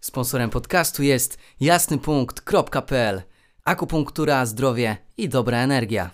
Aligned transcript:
Sponsorem 0.00 0.50
podcastu 0.50 1.02
jest 1.02 1.38
jasnypunkt.pl 1.60 3.22
Akupunktura, 3.64 4.46
zdrowie 4.46 4.96
i 5.16 5.28
dobra 5.28 5.58
energia. 5.58 6.10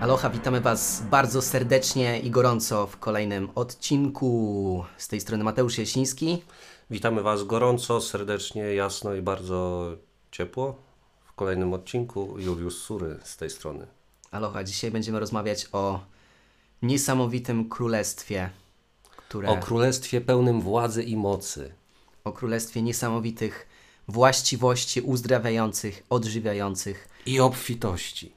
Aloha, 0.00 0.30
witamy 0.30 0.60
Was 0.60 1.02
bardzo 1.10 1.42
serdecznie 1.42 2.20
i 2.20 2.30
gorąco 2.30 2.86
w 2.86 2.96
kolejnym 2.98 3.48
odcinku. 3.54 4.84
Z 4.96 5.08
tej 5.08 5.20
strony 5.20 5.44
Mateusz 5.44 5.78
Jasiński. 5.78 6.42
Witamy 6.90 7.22
Was 7.22 7.44
gorąco, 7.44 8.00
serdecznie, 8.00 8.74
jasno 8.74 9.14
i 9.14 9.22
bardzo 9.22 9.90
ciepło. 10.30 10.85
Kolejnym 11.36 11.74
odcinku 11.74 12.38
Juliusz 12.38 12.76
Sury 12.76 13.18
z 13.24 13.36
tej 13.36 13.50
strony. 13.50 13.86
Aloha, 14.30 14.64
dzisiaj 14.64 14.90
będziemy 14.90 15.20
rozmawiać 15.20 15.68
o 15.72 16.00
niesamowitym 16.82 17.68
królestwie, 17.68 18.50
które... 19.16 19.48
O 19.48 19.56
królestwie 19.56 20.20
pełnym 20.20 20.60
władzy 20.60 21.02
i 21.02 21.16
mocy. 21.16 21.72
o 22.24 22.32
królestwie 22.32 22.82
niesamowitych 22.82 23.66
właściwości 24.08 25.00
uzdrawiających, 25.00 26.02
odżywiających. 26.10 27.08
I 27.26 27.40
obfitości. 27.40 28.32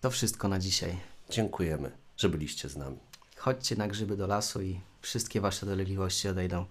To 0.00 0.10
wszystko 0.10 0.48
na 0.48 0.58
dzisiaj. 0.58 0.96
Dziękujemy, 1.30 1.90
że 2.16 2.28
byliście 2.28 2.68
z 2.68 2.76
nami. 2.76 2.98
Chodźcie 3.36 3.76
na 3.76 3.88
grzyby 3.88 4.16
do 4.16 4.26
lasu 4.26 4.62
i 4.62 4.80
wszystkie 5.00 5.40
wasze 5.40 5.66
dolegliwości 5.66 6.28
odejdą. 6.28 6.64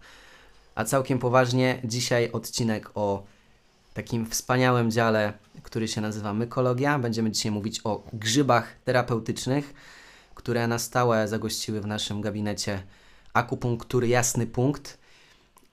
A 0.75 0.83
całkiem 0.85 1.19
poważnie, 1.19 1.81
dzisiaj 1.83 2.31
odcinek 2.31 2.89
o 2.95 3.23
takim 3.93 4.25
wspaniałym 4.29 4.91
dziale, 4.91 5.33
który 5.63 5.87
się 5.87 6.01
nazywa 6.01 6.33
mykologia. 6.33 6.99
Będziemy 6.99 7.31
dzisiaj 7.31 7.51
mówić 7.51 7.81
o 7.83 8.03
grzybach 8.13 8.75
terapeutycznych, 8.83 9.73
które 10.35 10.67
na 10.67 10.79
stałe 10.79 11.27
zagościły 11.27 11.81
w 11.81 11.87
naszym 11.87 12.21
gabinecie 12.21 12.83
akupunktury 13.33 14.07
Jasny 14.07 14.47
Punkt. 14.47 14.97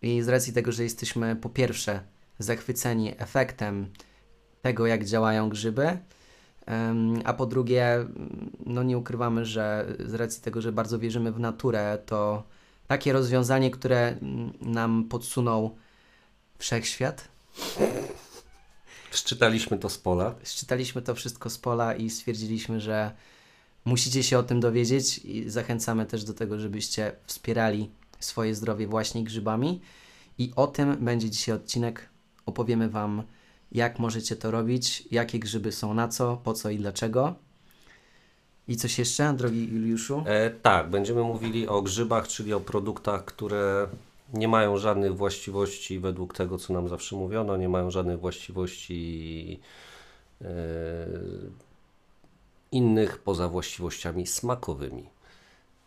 I 0.02 0.22
z 0.22 0.28
racji 0.28 0.52
tego, 0.52 0.72
że 0.72 0.82
jesteśmy 0.82 1.36
po 1.36 1.48
pierwsze 1.48 2.00
zachwyceni 2.38 3.14
efektem 3.18 3.92
tego, 4.62 4.86
jak 4.86 5.04
działają 5.04 5.48
grzyby, 5.48 5.98
A 7.24 7.32
po 7.32 7.46
drugie, 7.46 8.06
no 8.66 8.82
nie 8.82 8.98
ukrywamy, 8.98 9.44
że 9.44 9.86
z 9.98 10.14
racji 10.14 10.42
tego, 10.42 10.60
że 10.60 10.72
bardzo 10.72 10.98
wierzymy 10.98 11.32
w 11.32 11.40
naturę, 11.40 11.98
to 12.06 12.42
takie 12.86 13.12
rozwiązanie, 13.12 13.70
które 13.70 14.08
mm, 14.08 14.52
nam 14.60 15.04
podsunął 15.04 15.76
wszechświat, 16.58 17.28
Szczytaliśmy 19.10 19.78
to 19.78 19.88
z 19.88 19.98
pola. 19.98 20.34
Szczytaliśmy 20.44 21.02
to 21.02 21.14
wszystko 21.14 21.50
z 21.50 21.58
pola 21.58 21.94
i 21.94 22.10
stwierdziliśmy, 22.10 22.80
że 22.80 23.12
musicie 23.84 24.22
się 24.22 24.38
o 24.38 24.42
tym 24.42 24.60
dowiedzieć 24.60 25.18
i 25.18 25.50
zachęcamy 25.50 26.06
też 26.06 26.24
do 26.24 26.34
tego, 26.34 26.58
żebyście 26.58 27.12
wspierali 27.26 27.90
swoje 28.20 28.54
zdrowie 28.54 28.86
właśnie 28.86 29.24
grzybami. 29.24 29.80
I 30.38 30.52
o 30.56 30.66
tym 30.66 30.96
będzie 31.04 31.30
dzisiaj 31.30 31.54
odcinek. 31.54 32.08
Opowiemy 32.46 32.88
Wam, 32.88 33.22
jak 33.72 33.98
możecie 33.98 34.36
to 34.36 34.50
robić, 34.50 35.08
jakie 35.10 35.38
grzyby 35.38 35.72
są 35.72 35.94
na 35.94 36.08
co, 36.08 36.36
po 36.36 36.54
co 36.54 36.70
i 36.70 36.78
dlaczego. 36.78 37.34
I 38.68 38.76
coś 38.76 38.98
jeszcze, 38.98 39.34
drogi 39.36 39.68
Juliuszu? 39.72 40.22
E, 40.26 40.50
tak, 40.50 40.90
będziemy 40.90 41.22
mówili 41.22 41.68
o 41.68 41.82
grzybach, 41.82 42.28
czyli 42.28 42.52
o 42.52 42.60
produktach, 42.60 43.24
które 43.24 43.86
nie 44.32 44.48
mają 44.48 44.76
żadnych 44.76 45.16
właściwości 45.16 45.98
według 45.98 46.34
tego, 46.34 46.58
co 46.58 46.72
nam 46.72 46.88
zawsze 46.88 47.16
mówiono, 47.16 47.56
nie 47.56 47.68
mają 47.68 47.90
żadnych 47.90 48.20
właściwości 48.20 49.60
e, 50.42 50.46
innych 52.72 53.18
poza 53.18 53.48
właściwościami 53.48 54.26
smakowymi. 54.26 55.08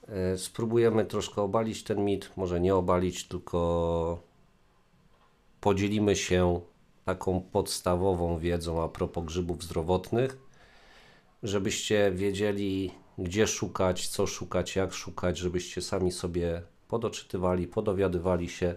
E, 0.07 0.37
spróbujemy 0.37 1.05
troszkę 1.05 1.41
obalić 1.41 1.83
ten 1.83 2.05
mit, 2.05 2.31
może 2.37 2.59
nie 2.59 2.75
obalić, 2.75 3.27
tylko 3.27 4.19
podzielimy 5.61 6.15
się 6.15 6.61
taką 7.05 7.41
podstawową 7.41 8.39
wiedzą 8.39 8.83
a 8.83 8.87
propos 8.87 9.25
grzybów 9.25 9.63
zdrowotnych, 9.63 10.37
żebyście 11.43 12.11
wiedzieli, 12.11 12.91
gdzie 13.17 13.47
szukać, 13.47 14.07
co 14.07 14.27
szukać, 14.27 14.75
jak 14.75 14.93
szukać, 14.93 15.37
żebyście 15.37 15.81
sami 15.81 16.11
sobie 16.11 16.61
podoczytywali, 16.93 17.67
podowiadywali 17.67 18.49
się, 18.49 18.75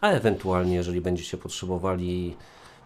a 0.00 0.10
ewentualnie, 0.10 0.74
jeżeli 0.74 1.00
będziecie 1.00 1.36
potrzebowali 1.36 2.36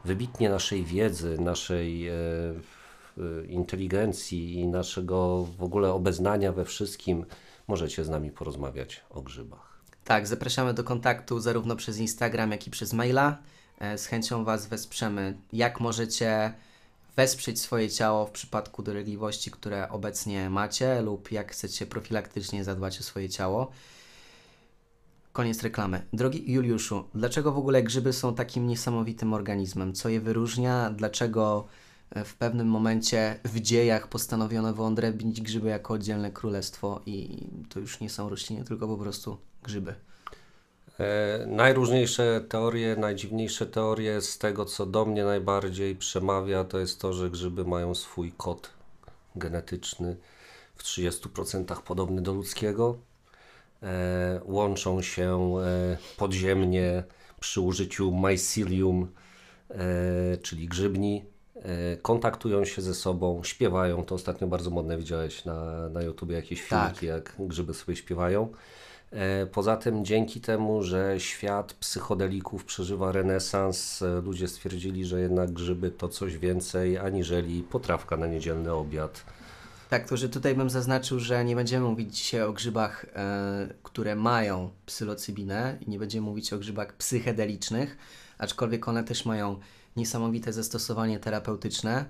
wybitnie 0.04 0.48
naszej 0.50 0.84
wiedzy, 0.84 1.38
naszej 1.41 2.09
e, 2.09 2.12
e, 2.12 3.44
inteligencji 3.47 4.54
i 4.54 4.66
naszego 4.66 5.47
w 5.59 5.62
ogóle 5.62 5.92
obeznania 5.92 6.53
we 6.53 6.65
wszystkim, 6.65 7.25
możecie 7.69 8.04
z 8.04 8.09
nami 8.09 8.31
porozmawiać 8.31 9.00
o 9.10 9.22
grzybach. 9.22 9.78
Tak, 10.04 10.26
zapraszamy 10.26 10.75
do 10.75 10.84
kontaktu 10.84 11.41
zarówno 11.41 11.76
przez 11.76 11.98
Instagram, 11.98 12.50
jak 12.50 12.66
i 12.66 12.71
przez 12.71 12.92
maila. 12.92 13.38
E, 13.81 13.98
Z 13.98 14.06
chęcią 14.06 14.44
Was 14.44 14.66
wesprzemy. 14.66 15.37
Jak 15.53 15.81
możecie 15.81 16.53
wesprzeć 17.16 17.60
swoje 17.60 17.91
ciało 17.91 18.26
w 18.26 18.31
przypadku 18.31 18.82
dolegliwości, 18.82 19.50
które 19.50 19.88
obecnie 19.88 20.50
macie, 20.50 21.03
lub 21.03 21.32
jak 21.32 21.53
chcecie 21.53 21.87
profilaktycznie 21.87 22.65
zadbać 22.65 23.00
o 23.00 23.03
swoje 23.03 23.28
ciało. 23.28 23.71
Koniec 25.32 25.62
reklamy. 25.62 26.06
Drogi 26.12 26.53
Juliuszu, 26.53 27.04
dlaczego 27.15 27.53
w 27.53 27.59
ogóle 27.59 27.82
grzyby 27.82 28.12
są 28.12 28.34
takim 28.34 28.66
niesamowitym 28.66 29.32
organizmem? 29.32 29.93
Co 29.93 30.09
je 30.09 30.20
wyróżnia? 30.20 30.91
Dlaczego 30.91 31.66
e, 32.10 32.25
w 32.25 32.34
pewnym 32.34 32.66
momencie 32.66 33.41
w 33.44 33.60
dziejach 33.60 34.09
postanowiono 34.09 34.75
wyodrębnić 34.75 35.41
grzyby 35.41 35.69
jako 35.69 35.94
oddzielne 35.94 36.31
królestwo 36.31 37.00
i 37.06 37.47
to 37.69 37.81
już 37.81 38.00
nie 38.00 38.10
są 38.10 38.28
rośliny, 38.28 38.65
tylko 38.65 38.88
po 38.88 38.97
prostu 38.97 39.37
grzyby? 39.62 39.94
E, 41.00 41.47
najróżniejsze 41.47 42.44
teorie, 42.48 42.97
najdziwniejsze 42.97 43.66
teorie 43.66 44.21
z 44.21 44.38
tego, 44.38 44.65
co 44.65 44.87
do 44.87 45.04
mnie 45.04 45.25
najbardziej 45.25 45.97
przemawia, 45.97 46.65
to 46.65 46.78
jest 46.78 47.00
to, 47.00 47.12
że 47.12 47.31
grzyby 47.31 47.65
mają 47.65 47.94
swój 47.94 48.32
kod 48.32 48.71
genetyczny 49.37 50.16
w 50.76 50.82
30% 50.82 51.82
podobny 51.82 52.22
do 52.22 52.32
ludzkiego. 52.32 53.12
E, 53.82 54.41
łączą 54.44 55.03
się 55.03 55.54
e, 55.59 55.97
podziemnie 56.16 57.04
przy 57.41 57.60
użyciu 57.60 58.12
mycelium, 58.12 59.09
e, 59.70 59.76
czyli 60.37 60.69
grzybni. 60.69 61.25
Kontaktują 62.03 62.65
się 62.65 62.82
ze 62.82 62.94
sobą, 62.94 63.41
śpiewają. 63.44 64.04
To 64.04 64.15
ostatnio 64.15 64.47
bardzo 64.47 64.71
modne 64.71 64.98
widziałeś 64.98 65.44
na, 65.44 65.88
na 65.88 66.03
YouTubie 66.03 66.37
jakieś 66.37 66.69
Tak. 66.69 66.69
filmiki, 66.69 67.06
jak 67.06 67.34
grzyby 67.38 67.75
sobie 67.75 67.97
śpiewają. 67.97 68.48
Poza 69.53 69.76
tym, 69.76 70.04
dzięki 70.04 70.41
temu, 70.41 70.82
że 70.82 71.21
świat 71.21 71.72
psychodelików 71.72 72.65
przeżywa 72.65 73.12
renesans, 73.12 74.04
ludzie 74.22 74.48
stwierdzili, 74.48 75.04
że 75.04 75.21
jednak 75.21 75.53
grzyby 75.53 75.91
to 75.91 76.09
coś 76.09 76.38
więcej 76.38 76.98
aniżeli 76.98 77.62
potrawka 77.62 78.16
na 78.16 78.26
niedzielny 78.26 78.72
obiad. 78.72 79.25
Tak, 79.92 80.08
to 80.08 80.16
że 80.16 80.28
tutaj 80.28 80.54
bym 80.54 80.70
zaznaczył, 80.70 81.20
że 81.20 81.44
nie 81.44 81.56
będziemy 81.56 81.86
mówić 81.86 82.16
dzisiaj 82.16 82.42
o 82.42 82.53
grzybach, 82.53 83.06
e, 83.14 83.75
które 83.82 84.16
mają 84.16 84.70
psylocybinę 84.86 85.78
i 85.80 85.91
nie 85.91 85.98
będziemy 85.98 86.26
mówić 86.26 86.53
o 86.53 86.58
grzybach 86.58 86.92
psychedelicznych, 86.92 87.97
aczkolwiek 88.38 88.88
one 88.88 89.04
też 89.04 89.25
mają 89.25 89.60
niesamowite 89.97 90.53
zastosowanie 90.53 91.20
terapeutyczne. 91.20 92.04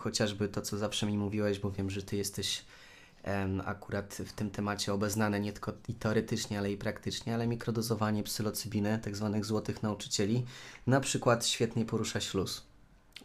Chociażby 0.00 0.48
to, 0.48 0.62
co 0.62 0.78
zawsze 0.78 1.06
mi 1.06 1.18
mówiłeś, 1.18 1.58
bo 1.58 1.70
wiem, 1.70 1.90
że 1.90 2.02
ty 2.02 2.16
jesteś 2.16 2.64
akurat 3.64 4.14
w 4.14 4.32
tym 4.32 4.50
temacie 4.50 4.92
obeznany 4.92 5.40
nie 5.40 5.52
tylko 5.52 5.72
i 5.88 5.94
teoretycznie, 5.94 6.58
ale 6.58 6.72
i 6.72 6.76
praktycznie, 6.76 7.34
ale 7.34 7.46
mikrodozowanie 7.46 8.22
psylocybiny, 8.22 8.98
tak 9.04 9.16
zwanych 9.16 9.44
złotych 9.44 9.82
nauczycieli, 9.82 10.44
na 10.86 11.00
przykład 11.00 11.46
świetnie 11.46 11.84
porusza 11.84 12.20
śluz. 12.20 12.62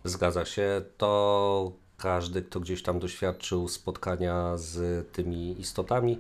Zgadza 0.04 0.46
się, 0.46 0.82
to 0.98 1.89
każdy, 2.00 2.42
kto 2.42 2.60
gdzieś 2.60 2.84
tam 2.84 3.00
doświadczył 3.00 3.68
spotkania 3.68 4.58
z 4.58 5.08
tymi 5.12 5.62
istotami, 5.62 6.20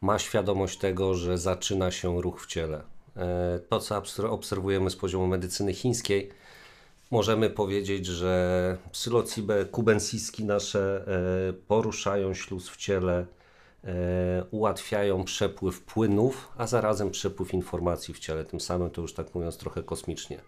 ma 0.00 0.18
świadomość 0.18 0.78
tego, 0.78 1.14
że 1.14 1.38
zaczyna 1.38 1.90
się 1.90 2.22
ruch 2.22 2.42
w 2.42 2.46
ciele. 2.46 2.82
E, 3.16 3.58
To, 3.68 3.80
co 3.80 4.02
obserwujemy 4.30 4.90
z 4.90 4.96
poziomu 4.96 5.26
medycyny 5.26 5.74
chińskiej, 5.74 6.30
możemy 7.10 7.50
powiedzieć, 7.50 8.06
że 8.06 8.76
psylocibe 8.92 9.64
kubensiski 9.64 10.44
nasze 10.44 11.04
e, 11.48 11.52
poruszają 11.52 12.34
śluz 12.34 12.68
w 12.68 12.76
ciele, 12.76 13.26
ułatwiają 14.50 15.24
przepływ 15.24 15.82
płynów, 15.82 16.52
a 16.56 16.66
zarazem 16.66 17.10
przepływ 17.10 17.54
informacji 17.54 18.14
w 18.14 18.18
ciele. 18.18 18.44
Tym 18.44 18.60
samym 18.60 18.90
to 18.90 19.02
już 19.02 19.14
tak 19.14 19.34
mówiąc 19.34 19.56
trochę 19.56 19.82
kosmicznie. 19.82 20.40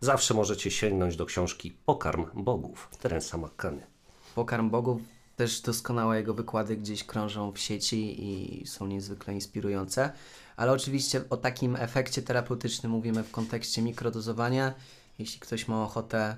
Zawsze 0.00 0.34
możecie 0.34 0.70
sięgnąć 0.70 1.16
do 1.16 1.26
książki 1.26 1.76
Pokarm 1.86 2.26
Bogów 2.34 2.88
Terensa 3.00 3.38
McKenny. 3.38 3.86
Pokarm 4.34 4.70
Bogów, 4.70 5.00
też 5.36 5.60
doskonałe 5.60 6.16
jego 6.16 6.34
wykłady 6.34 6.76
gdzieś 6.76 7.04
krążą 7.04 7.52
w 7.52 7.58
sieci 7.58 8.24
i 8.24 8.66
są 8.66 8.86
niezwykle 8.86 9.34
inspirujące. 9.34 10.12
Ale 10.56 10.72
oczywiście 10.72 11.24
o 11.30 11.36
takim 11.36 11.76
efekcie 11.76 12.22
terapeutycznym 12.22 12.92
mówimy 12.92 13.22
w 13.22 13.30
kontekście 13.30 13.82
mikrodozowania. 13.82 14.74
Jeśli 15.18 15.40
ktoś 15.40 15.68
ma 15.68 15.84
ochotę 15.84 16.36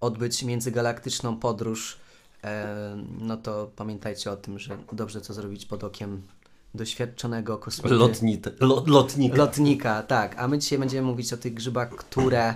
odbyć 0.00 0.42
międzygalaktyczną 0.42 1.36
podróż, 1.36 1.96
e, 1.96 2.00
no 3.20 3.36
to 3.36 3.70
pamiętajcie 3.76 4.30
o 4.30 4.36
tym, 4.36 4.58
że 4.58 4.78
dobrze 4.92 5.20
to 5.20 5.34
zrobić 5.34 5.66
pod 5.66 5.84
okiem 5.84 6.22
doświadczonego 6.74 7.58
kosmity. 7.58 7.94
Lotnite, 7.94 8.50
lo, 8.60 8.84
lotnika. 8.86 9.36
Lotnika, 9.36 10.02
tak. 10.02 10.38
A 10.38 10.48
my 10.48 10.58
dzisiaj 10.58 10.78
będziemy 10.78 11.06
mówić 11.06 11.32
o 11.32 11.36
tych 11.36 11.54
grzybach, 11.54 11.90
które 11.90 12.54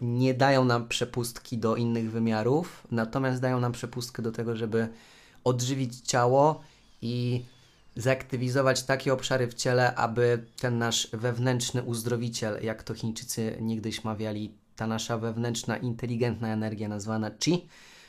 nie 0.00 0.34
dają 0.34 0.64
nam 0.64 0.88
przepustki 0.88 1.58
do 1.58 1.76
innych 1.76 2.10
wymiarów, 2.10 2.86
natomiast 2.90 3.42
dają 3.42 3.60
nam 3.60 3.72
przepustkę 3.72 4.22
do 4.22 4.32
tego, 4.32 4.56
żeby 4.56 4.88
odżywić 5.44 6.00
ciało 6.00 6.60
i 7.02 7.44
zaktywizować 7.96 8.82
takie 8.82 9.12
obszary 9.12 9.46
w 9.46 9.54
ciele, 9.54 9.94
aby 9.94 10.44
ten 10.60 10.78
nasz 10.78 11.08
wewnętrzny 11.12 11.82
uzdrowiciel, 11.82 12.64
jak 12.64 12.82
to 12.82 12.94
Chińczycy 12.94 13.56
niegdyś 13.60 14.04
mawiali, 14.04 14.54
ta 14.76 14.86
nasza 14.86 15.18
wewnętrzna, 15.18 15.76
inteligentna 15.76 16.48
energia 16.48 16.88
nazwana 16.88 17.30
Qi, 17.30 17.66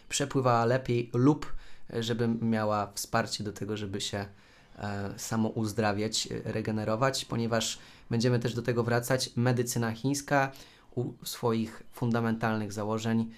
przepływała 0.10 0.66
lepiej 0.66 1.10
lub 1.14 1.54
żeby 1.94 2.28
miała 2.28 2.92
wsparcie 2.94 3.44
do 3.44 3.54
tego, 3.54 3.78
żeby 3.78 4.02
się 4.02 4.26
e, 4.78 5.14
samo 5.18 5.50
uzdrawiać, 5.50 6.28
e, 6.28 6.52
regenerować, 6.52 7.26
ponieważ 7.26 7.80
będziemy 8.10 8.40
też 8.40 8.54
do 8.54 8.62
tego 8.62 8.84
wracać. 8.84 9.30
Medycyna 9.36 9.92
chińska 9.92 10.52
u 10.96 11.14
swoich 11.24 11.84
fundamentalnych 11.92 12.74
założeń 12.74 13.32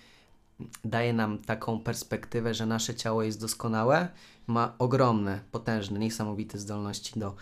daje 0.86 1.14
nam 1.14 1.38
taką 1.38 1.80
perspektywę, 1.80 2.54
że 2.54 2.66
nasze 2.66 2.96
ciało 2.96 3.24
jest 3.24 3.42
doskonałe, 3.42 4.08
ma 4.48 4.74
ogromne, 4.80 5.40
potężne, 5.52 6.00
niesamowite 6.00 6.58
zdolności 6.58 7.20
do 7.20 7.36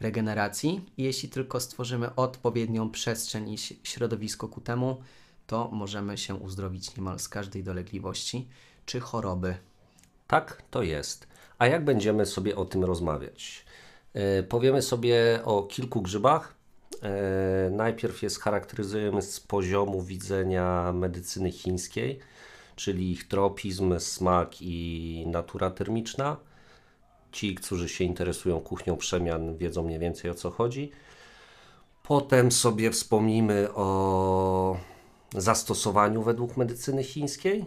regeneracji 0.00 0.86
jeśli 0.98 1.28
tylko 1.28 1.60
stworzymy 1.60 2.14
odpowiednią 2.14 2.90
przestrzeń 2.90 3.50
i 3.50 3.58
środowisko 3.82 4.48
ku 4.48 4.60
temu, 4.60 5.02
to 5.46 5.68
możemy 5.72 6.18
się 6.18 6.34
uzdrowić 6.34 6.96
niemal 6.96 7.18
z 7.18 7.28
każdej 7.28 7.64
dolegliwości 7.64 8.48
czy 8.86 9.00
choroby. 9.00 9.56
Tak, 10.26 10.62
to 10.70 10.82
jest. 10.82 11.26
A 11.58 11.66
jak 11.66 11.84
będziemy 11.84 12.26
sobie 12.26 12.56
o 12.56 12.64
tym 12.64 12.84
rozmawiać? 12.84 13.64
E, 14.14 14.42
powiemy 14.42 14.82
sobie 14.82 15.40
o 15.44 15.62
kilku 15.62 16.02
grzybach. 16.02 16.54
E, 17.02 17.70
najpierw 17.70 18.22
je 18.22 18.30
scharakteryzujemy 18.30 19.22
z 19.22 19.40
poziomu 19.40 20.02
widzenia 20.02 20.92
medycyny 20.92 21.52
chińskiej, 21.52 22.18
czyli 22.76 23.12
ich 23.12 23.28
tropizm, 23.28 23.98
smak 23.98 24.62
i 24.62 25.24
natura 25.26 25.70
termiczna. 25.70 26.36
Ci, 27.32 27.54
którzy 27.54 27.88
się 27.88 28.04
interesują 28.04 28.60
kuchnią 28.60 28.96
przemian, 28.96 29.56
wiedzą 29.56 29.82
mniej 29.82 29.98
więcej 29.98 30.30
o 30.30 30.34
co 30.34 30.50
chodzi. 30.50 30.92
Potem 32.02 32.52
sobie 32.52 32.90
wspomnimy 32.90 33.74
o 33.74 34.76
zastosowaniu 35.36 36.22
według 36.22 36.56
medycyny 36.56 37.04
chińskiej 37.04 37.64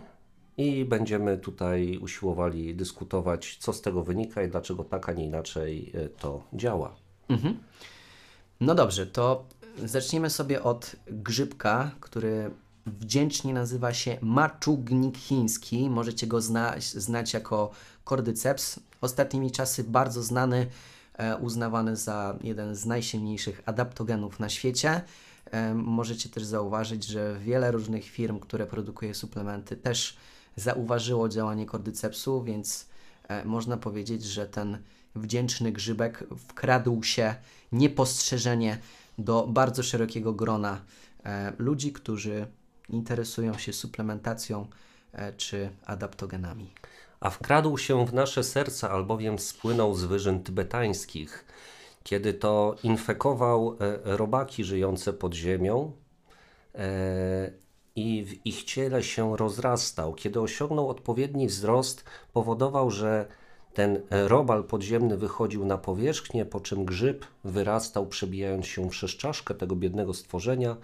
i 0.57 0.85
będziemy 0.85 1.37
tutaj 1.37 1.97
usiłowali 1.97 2.75
dyskutować, 2.75 3.57
co 3.59 3.73
z 3.73 3.81
tego 3.81 4.03
wynika 4.03 4.43
i 4.43 4.49
dlaczego 4.49 4.83
tak, 4.83 5.09
a 5.09 5.13
nie 5.13 5.25
inaczej 5.25 5.91
e, 5.93 6.09
to 6.09 6.43
działa. 6.53 6.95
No 8.59 8.75
dobrze, 8.75 9.07
to 9.07 9.45
zacznijmy 9.83 10.29
sobie 10.29 10.63
od 10.63 10.95
grzybka, 11.07 11.91
który 11.99 12.51
wdzięcznie 12.85 13.53
nazywa 13.53 13.93
się 13.93 14.17
maczugnik 14.21 15.17
chiński. 15.17 15.89
Możecie 15.89 16.27
go 16.27 16.41
zna 16.41 16.75
znać 16.79 17.33
jako 17.33 17.71
cordyceps. 18.09 18.79
Ostatnimi 19.01 19.51
czasy 19.51 19.83
bardzo 19.83 20.23
znany, 20.23 20.67
e, 21.13 21.37
uznawany 21.37 21.95
za 21.95 22.37
jeden 22.43 22.75
z 22.75 22.85
najsilniejszych 22.85 23.61
adaptogenów 23.65 24.39
na 24.39 24.49
świecie. 24.49 25.01
E, 25.51 25.73
możecie 25.73 26.29
też 26.29 26.43
zauważyć, 26.43 27.05
że 27.05 27.39
wiele 27.39 27.71
różnych 27.71 28.05
firm, 28.05 28.39
które 28.39 28.65
produkuje 28.65 29.13
suplementy, 29.13 29.75
też 29.75 30.17
zauważyło 30.55 31.29
działanie 31.29 31.65
cordycepsu, 31.65 32.43
więc 32.43 32.87
e, 33.27 33.45
można 33.45 33.77
powiedzieć, 33.77 34.23
że 34.23 34.47
ten 34.47 34.77
wdzięczny 35.15 35.71
grzybek 35.71 36.23
wkradł 36.37 37.03
się 37.03 37.35
niepostrzeżenie 37.71 38.77
do 39.17 39.47
bardzo 39.47 39.83
szerokiego 39.83 40.33
grona 40.33 40.81
e, 41.23 41.53
ludzi, 41.57 41.93
którzy 41.93 42.47
interesują 42.89 43.57
się 43.57 43.73
suplementacją 43.73 44.67
e, 45.13 45.33
czy 45.33 45.69
adaptogenami. 45.85 46.73
A 47.19 47.29
wkradł 47.29 47.77
się 47.77 48.05
w 48.05 48.13
nasze 48.13 48.43
serca, 48.43 48.89
albowiem 48.91 49.39
spłynął 49.39 49.95
z 49.95 50.03
wyżyn 50.03 50.43
tybetańskich, 50.43 51.45
kiedy 52.03 52.33
to 52.33 52.75
infekował 52.83 53.77
robaki 54.03 54.63
żyjące 54.63 55.13
pod 55.13 55.33
ziemią 55.33 55.91
i 57.95 58.23
w 58.23 58.45
ich 58.45 58.63
ciele 58.63 59.03
się 59.03 59.37
rozrastał. 59.37 60.13
Kiedy 60.13 60.41
osiągnął 60.41 60.89
odpowiedni 60.89 61.47
wzrost, 61.47 62.03
powodował, 62.33 62.91
że 62.91 63.27
ten 63.73 64.01
robal 64.09 64.63
podziemny 64.63 65.17
wychodził 65.17 65.65
na 65.65 65.77
powierzchnię, 65.77 66.45
po 66.45 66.59
czym 66.59 66.85
grzyb 66.85 67.25
wyrastał, 67.43 68.07
przebijając 68.07 68.65
się 68.65 68.89
przez 68.89 69.11
czaszkę 69.11 69.55
tego 69.55 69.75
biednego 69.75 70.13
stworzenia 70.13 70.77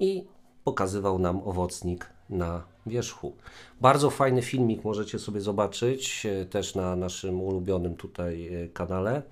i 0.00 0.24
pokazywał 0.64 1.18
nam 1.18 1.40
owocnik 1.44 2.10
na 2.30 2.64
wierzchu. 2.86 3.36
Bardzo 3.80 4.10
fajny 4.10 4.42
filmik 4.42 4.84
możecie 4.84 5.18
sobie 5.18 5.40
zobaczyć 5.40 6.26
e, 6.26 6.44
też 6.46 6.74
na 6.74 6.96
naszym 6.96 7.40
ulubionym 7.40 7.96
tutaj 7.96 8.54
e, 8.54 8.68
kanale. 8.68 9.22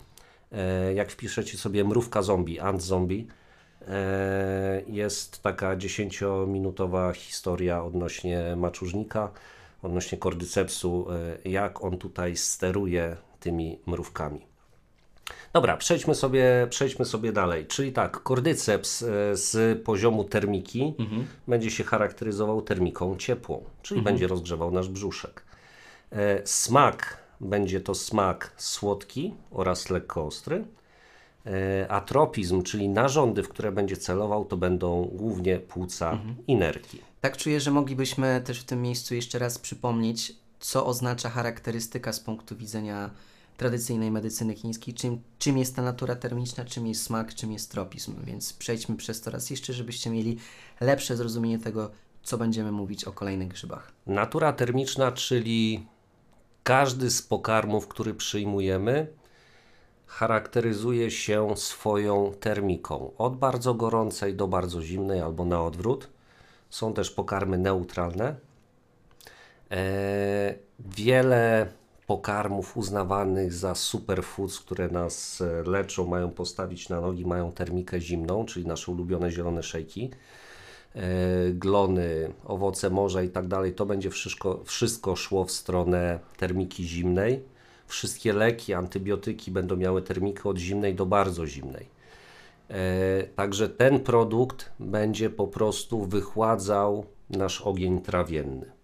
E, 0.52 0.94
Jak 0.94 1.10
wpiszecie 1.10 1.58
sobie 1.58 1.84
mrówka 1.84 2.22
zombie, 2.22 2.60
ant 2.60 2.82
zombie, 2.82 3.26
jest 4.86 5.42
taka 5.42 5.76
10-minutowa 5.76 7.14
historia 7.14 7.84
odnośnie 7.84 8.56
maczużnika, 8.56 9.30
odnośnie 9.82 10.18
kordycepsu, 10.18 11.06
e, 11.44 11.48
jak 11.48 11.84
on 11.84 11.98
tutaj 11.98 12.36
steruje 12.36 13.16
tymi 13.40 13.78
mrówkami. 13.86 14.40
Dobra, 15.52 15.76
przejdźmy 15.76 16.14
sobie, 16.14 16.66
przejdźmy 16.70 17.04
sobie 17.04 17.32
dalej. 17.32 17.66
Czyli 17.66 17.92
tak, 17.92 18.22
kordyceps 18.22 19.02
e, 19.02 19.06
z 19.36 19.82
poziomu 19.82 20.24
termiki 20.24 20.94
będzie 21.48 21.70
się 21.70 21.84
charakteryzował 21.84 22.62
termiką 22.62 23.16
ciepłą, 23.16 23.64
czyli 23.82 24.02
będzie 24.02 24.26
rozgrzewał 24.26 24.70
nasz 24.70 24.88
brzuszek. 24.88 25.42
E, 26.12 26.46
Smak 26.46 27.18
będzie 27.40 27.80
to 27.80 27.94
smak 27.94 28.52
słodki 28.56 29.34
oraz 29.50 29.90
lekko 29.90 30.26
ostry. 30.26 30.64
E, 31.46 31.90
Atropizm, 31.90 32.62
czyli 32.62 32.88
narządy, 32.88 33.42
w 33.42 33.48
które 33.48 33.72
będzie 33.72 33.96
celował, 33.96 34.44
to 34.44 34.56
będą 34.56 35.10
głównie 35.12 35.58
płuca 35.58 36.18
i 36.46 36.56
nerki. 36.56 36.98
Tak 37.20 37.36
czuję, 37.36 37.60
że 37.60 37.70
moglibyśmy 37.70 38.42
też 38.44 38.60
w 38.60 38.64
tym 38.64 38.82
miejscu 38.82 39.14
jeszcze 39.14 39.38
raz 39.38 39.58
przypomnieć, 39.58 40.32
co 40.60 40.86
oznacza 40.86 41.30
charakterystyka 41.30 42.12
z 42.12 42.20
punktu 42.20 42.56
widzenia 42.56 43.10
tradycyjnej 43.56 44.10
medycyny 44.10 44.54
chińskiej, 44.54 44.94
czym, 44.94 45.20
czym 45.38 45.58
jest 45.58 45.76
ta 45.76 45.82
natura 45.82 46.16
termiczna, 46.16 46.64
czym 46.64 46.86
jest 46.86 47.02
smak, 47.02 47.34
czym 47.34 47.52
jest 47.52 47.70
tropizm. 47.70 48.24
Więc 48.24 48.52
przejdźmy 48.52 48.96
przez 48.96 49.20
to 49.20 49.30
raz 49.30 49.50
jeszcze, 49.50 49.72
żebyście 49.72 50.10
mieli 50.10 50.38
lepsze 50.80 51.16
zrozumienie 51.16 51.58
tego, 51.58 51.90
co 52.22 52.38
będziemy 52.38 52.72
mówić 52.72 53.04
o 53.04 53.12
kolejnych 53.12 53.48
grzybach. 53.48 53.92
Natura 54.06 54.52
termiczna, 54.52 55.12
czyli 55.12 55.86
każdy 56.62 57.10
z 57.10 57.22
pokarmów, 57.22 57.88
który 57.88 58.14
przyjmujemy, 58.14 59.06
charakteryzuje 60.06 61.10
się 61.10 61.56
swoją 61.56 62.32
termiką. 62.40 63.10
Od 63.18 63.36
bardzo 63.36 63.74
gorącej 63.74 64.34
do 64.34 64.48
bardzo 64.48 64.82
zimnej, 64.82 65.20
albo 65.20 65.44
na 65.44 65.64
odwrót. 65.64 66.08
Są 66.70 66.94
też 66.94 67.10
pokarmy 67.10 67.58
neutralne. 67.58 68.36
E, 69.70 70.54
wiele 70.78 71.66
pokarmów 72.06 72.76
uznawanych 72.76 73.52
za 73.52 73.74
superfoods, 73.74 74.60
które 74.60 74.88
nas 74.88 75.40
e, 75.40 75.70
leczą, 75.70 76.06
mają 76.06 76.30
postawić 76.30 76.88
na 76.88 77.00
nogi, 77.00 77.26
mają 77.26 77.52
termikę 77.52 78.00
zimną, 78.00 78.46
czyli 78.46 78.66
nasze 78.66 78.92
ulubione 78.92 79.30
zielone 79.30 79.62
szejki 79.62 80.10
e, 80.94 81.00
glony, 81.50 82.32
owoce 82.44 82.90
morza 82.90 83.22
i 83.22 83.28
tak 83.28 83.46
dalej, 83.46 83.74
to 83.74 83.86
będzie 83.86 84.10
wszystko, 84.10 84.60
wszystko 84.64 85.16
szło 85.16 85.44
w 85.44 85.50
stronę 85.50 86.18
termiki 86.36 86.84
zimnej. 86.84 87.55
Wszystkie 87.86 88.32
leki, 88.32 88.74
antybiotyki 88.74 89.50
będą 89.50 89.76
miały 89.76 90.02
termikę 90.02 90.48
od 90.48 90.58
zimnej 90.58 90.94
do 90.94 91.06
bardzo 91.06 91.46
zimnej. 91.46 91.86
E, 92.70 93.22
Także 93.22 93.68
ten 93.68 94.00
produkt 94.00 94.72
będzie 94.80 95.30
po 95.30 95.46
prostu 95.46 96.06
wychładzał 96.06 97.06
nasz 97.30 97.60
ogień 97.60 98.00
trawienny. 98.00 98.76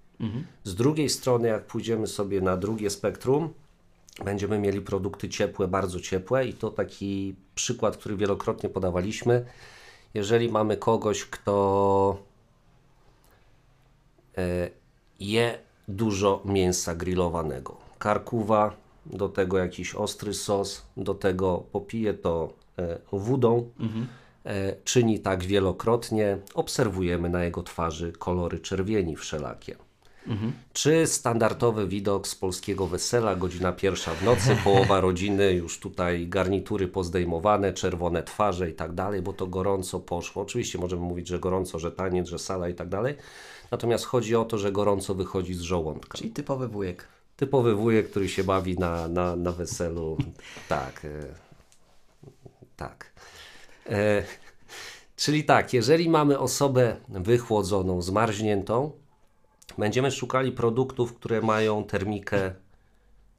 Z 0.64 0.74
drugiej 0.74 1.08
strony, 1.08 1.48
jak 1.48 1.66
pójdziemy 1.66 2.06
sobie 2.06 2.40
na 2.40 2.56
drugie 2.56 2.90
spektrum, 2.90 3.52
będziemy 4.24 4.58
mieli 4.58 4.80
produkty 4.80 5.28
ciepłe, 5.28 5.68
bardzo 5.68 6.00
ciepłe 6.00 6.46
i 6.46 6.54
to 6.54 6.70
taki 6.70 7.34
przykład, 7.54 7.96
który 7.96 8.16
wielokrotnie 8.16 8.68
podawaliśmy. 8.68 9.44
Jeżeli 10.14 10.48
mamy 10.48 10.76
kogoś, 10.76 11.24
kto 11.24 12.18
e, 14.38 14.70
je 15.20 15.58
dużo 15.88 16.42
mięsa 16.44 16.94
grillowanego, 16.94 17.76
karkuwa, 17.98 18.76
do 19.06 19.28
tego 19.28 19.58
jakiś 19.58 19.94
ostry 19.94 20.34
sos, 20.34 20.82
do 20.96 21.14
tego 21.14 21.64
popije 21.72 22.14
to 22.14 22.52
e, 22.78 22.98
wodą, 23.12 23.70
e, 24.44 24.76
czyni 24.84 25.20
tak 25.20 25.44
wielokrotnie, 25.44 26.38
obserwujemy 26.54 27.28
na 27.28 27.44
jego 27.44 27.62
twarzy 27.62 28.12
kolory 28.12 28.58
czerwieni 28.58 29.16
wszelakie. 29.16 29.76
Czy 30.72 31.06
standardowy 31.06 31.88
widok 31.88 32.28
z 32.28 32.34
polskiego 32.34 32.86
wesela, 32.86 33.36
godzina 33.36 33.72
pierwsza 33.72 34.14
w 34.14 34.24
nocy, 34.24 34.56
połowa 34.64 35.00
rodziny, 35.00 35.52
już 35.52 35.80
tutaj 35.80 36.28
garnitury 36.28 36.88
pozdejmowane, 36.88 37.72
czerwone 37.72 38.22
twarze 38.22 38.70
i 38.70 38.74
tak 38.74 38.92
dalej, 38.92 39.22
bo 39.22 39.32
to 39.32 39.46
gorąco 39.46 40.00
poszło. 40.00 40.42
Oczywiście 40.42 40.78
możemy 40.78 41.02
mówić, 41.02 41.28
że 41.28 41.38
gorąco, 41.38 41.78
że 41.78 41.92
taniec, 41.92 42.28
że 42.28 42.38
sala 42.38 42.68
i 42.68 42.74
tak 42.74 42.88
dalej. 42.88 43.14
Natomiast 43.70 44.04
chodzi 44.04 44.36
o 44.36 44.44
to, 44.44 44.58
że 44.58 44.72
gorąco 44.72 45.14
wychodzi 45.14 45.54
z 45.54 45.60
żołądka. 45.60 46.18
Czyli 46.18 46.30
typowy 46.30 46.68
wujek. 46.68 47.08
Typowy 47.36 47.74
wujek, 47.74 48.10
który 48.10 48.28
się 48.28 48.44
bawi 48.44 48.78
na, 48.78 49.08
na, 49.08 49.36
na 49.36 49.52
weselu. 49.52 50.18
Tak. 50.68 51.04
E, 51.04 51.08
tak. 52.76 53.12
E, 53.90 54.22
czyli 55.16 55.44
tak, 55.44 55.72
jeżeli 55.72 56.08
mamy 56.08 56.38
osobę 56.38 56.96
wychłodzoną, 57.08 58.02
zmarzniętą, 58.02 58.92
będziemy 59.78 60.10
szukali 60.10 60.52
produktów, 60.52 61.14
które 61.14 61.40
mają 61.40 61.84
termikę 61.84 62.54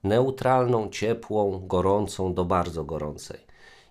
neutralną, 0.04 0.90
ciepłą, 0.90 1.68
gorącą 1.68 2.34
do 2.34 2.46
bardzo 2.46 2.84
gorącej. 2.84 3.40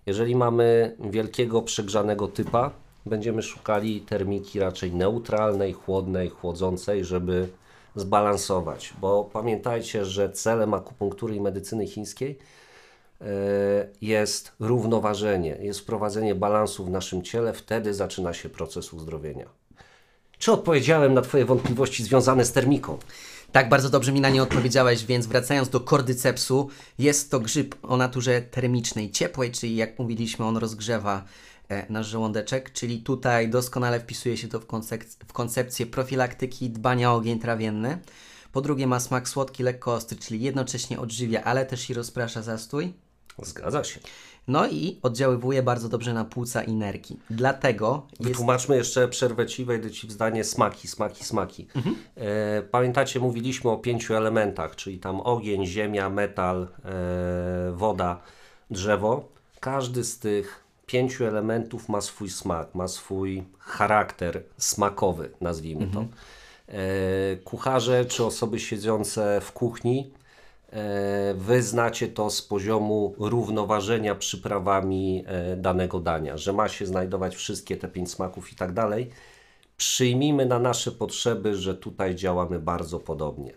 Jeżeli 0.07 0.37
mamy 0.37 0.97
wielkiego 1.01 1.63
przegrzanego 1.63 2.29
typa, 2.29 2.71
będziemy 3.07 3.43
szukali 3.43 4.01
termiki 4.01 4.61
raczej 4.61 4.93
neutralnej, 4.93 5.73
chłodnej, 5.73 6.29
chłodzącej, 6.29 7.05
żeby 7.05 7.49
zbalansować, 7.97 8.93
bo 9.01 9.25
pamiętajcie, 9.25 10.05
że 10.05 10.31
celem 10.31 10.75
akupunktury 10.75 11.35
i 11.35 11.41
medycyny 11.41 11.87
chińskiej 11.87 12.39
e, 13.21 13.25
jest 14.01 14.53
równoważenie, 14.61 15.59
jest 15.61 15.81
wprowadzenie 15.81 16.35
balansu 16.35 16.85
w 16.85 16.91
naszym 16.91 17.23
ciele, 17.23 17.53
wtedy 17.53 17.95
zaczyna 17.95 18.33
się 18.33 18.49
proces 18.49 18.93
uzdrowienia. 18.93 19.47
Czy 20.39 20.53
odpowiedziałem 20.53 21.15
na 21.15 21.23
Twoje 21.23 21.45
wątpliwości 21.45 22.05
związane 22.05 22.45
z 22.45 22.53
termiką? 22.53 22.99
Tak, 23.53 23.69
bardzo 23.69 23.91
dobrze 23.91 24.13
mi 24.13 24.21
na 24.21 24.31
nie 24.31 24.43
odpowiedziałeś, 24.43 25.05
więc 25.05 25.27
wracając 25.27 25.69
do 25.69 25.81
kordycepsu, 25.81 26.69
jest 26.99 27.31
to 27.31 27.41
grzyb 27.41 27.75
o 27.83 27.97
naturze 27.97 28.43
termicznej, 28.43 29.11
ciepłej, 29.11 29.51
czyli 29.51 29.77
jak 29.77 29.99
mówiliśmy, 29.99 30.45
on 30.45 30.57
rozgrzewa 30.57 31.25
nasz 31.89 32.07
żołądeczek, 32.07 32.73
czyli 32.73 33.03
tutaj 33.03 33.49
doskonale 33.49 34.01
wpisuje 34.01 34.37
się 34.37 34.49
to 34.49 34.61
w, 34.61 34.67
koncep- 34.67 35.25
w 35.29 35.33
koncepcję 35.33 35.87
profilaktyki 35.87 36.71
dbania 36.71 37.13
o 37.13 37.17
ogień 37.17 37.39
trawienny. 37.39 37.99
Po 38.53 38.61
drugie 38.61 38.87
ma 38.87 39.01
smak 39.01 39.29
słodki, 39.29 39.63
lekko 39.63 39.95
ostry, 39.95 40.17
czyli 40.19 40.41
jednocześnie 40.41 41.01
odżywia, 41.01 41.45
ale 41.45 41.67
też 41.67 41.91
i 41.91 41.95
rozprasza 41.95 42.43
zastój. 42.43 42.93
Zgadza 43.43 43.85
się. 43.85 44.01
No 44.49 44.69
i 44.69 44.99
oddziaływuje 45.03 45.63
bardzo 45.63 45.89
dobrze 45.89 46.13
na 46.15 46.25
płuca 46.25 46.63
i 46.63 46.73
nerki. 46.73 47.17
Dlatego 47.31 48.07
jest... 48.11 48.23
Wytłumaczmy 48.23 48.77
jeszcze 48.77 49.09
przerwę 49.09 49.47
Ci, 49.47 49.65
wejdę 49.65 49.91
Ci 49.91 50.07
w 50.07 50.13
zdanie 50.13 50.45
smaki, 50.45 50.89
smaki, 50.89 51.25
smaki. 51.25 51.67
E, 52.17 52.63
pamiętacie, 52.63 53.21
mówiliśmy 53.21 53.71
o 53.71 53.77
pięciu 53.77 54.15
elementach, 54.15 54.77
czyli 54.77 54.99
tam 54.99 55.21
ogień, 55.21 55.67
ziemia, 55.67 56.11
metal, 56.11 56.69
e, 56.85 57.73
woda, 57.73 58.21
drzewo. 58.71 59.29
Każdy 59.61 60.05
z 60.05 60.19
tych 60.19 60.65
pięciu 60.87 61.25
elementów 61.25 61.89
ma 61.89 62.01
swój 62.01 62.31
smak, 62.31 62.75
ma 62.75 62.89
swój 62.89 63.45
charakter 63.59 64.43
smakowy, 64.59 65.31
nazwijmy 65.41 65.87
to. 65.87 66.05
E, 66.69 67.37
kucharze 67.37 68.05
czy 68.05 68.25
osoby 68.25 68.61
siedzące 68.61 69.41
w 69.41 69.53
kuchni 69.53 70.11
e, 70.73 71.35
wy 71.35 71.63
znacie 71.63 72.09
to 72.09 72.31
z 72.31 72.43
poziomu 72.43 73.15
równoważenia 73.19 74.15
przyprawami 74.15 75.25
e, 75.27 75.57
danego 75.57 76.01
dania, 76.01 76.37
że 76.37 76.53
ma 76.53 76.69
się 76.69 76.87
znajdować 76.87 77.37
wszystkie 77.37 77.77
te 77.77 77.89
pięć 77.89 78.11
smaków 78.11 78.53
i 78.53 78.57
tak 78.57 78.73
dalej. 78.73 79.11
Przyjmijmy 79.77 80.47
na 80.47 80.59
nasze 80.59 80.93
potrzeby, 80.93 81.55
że 81.55 81.75
tutaj 81.75 82.15
działamy 82.15 82.59
bardzo 82.59 83.01
podobnie. 83.01 83.53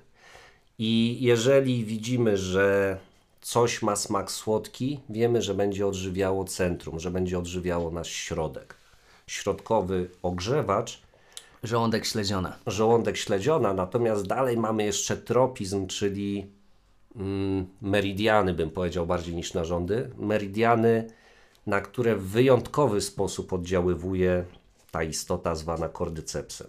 I 0.80 1.18
jeżeli 1.22 1.86
widzimy, 1.86 2.38
że 2.38 2.98
coś 3.46 3.82
ma 3.82 3.96
smak 3.96 4.32
słodki, 4.32 5.00
wiemy, 5.10 5.42
że 5.42 5.54
będzie 5.54 5.88
odżywiało 5.88 6.46
centrum, 6.46 7.00
że 7.00 7.12
będzie 7.12 7.40
odżywiało 7.40 7.92
nasz 7.92 8.10
środek. 8.10 8.76
Środkowy 9.28 10.10
ogrzewacz 10.22 11.02
Żołądek 11.64 12.06
śledziona. 12.06 12.56
żołądek 12.68 13.18
śledziona, 13.18 13.74
natomiast 13.74 14.28
dalej 14.28 14.58
mamy 14.58 14.84
jeszcze 14.84 15.18
tropizm, 15.18 15.88
czyli 15.88 16.48
mm, 17.16 17.68
meridiany, 17.82 18.54
bym 18.54 18.70
powiedział 18.70 19.06
bardziej 19.06 19.36
niż 19.36 19.54
narządy. 19.54 20.10
Meridiany, 20.18 21.08
na 21.68 21.82
które 21.82 22.16
w 22.16 22.24
wyjątkowy 22.24 23.02
sposób 23.02 23.54
oddziaływuje 23.54 24.46
ta 24.92 25.04
istota 25.04 25.56
zwana 25.56 25.90
kordycepsem. 25.90 26.68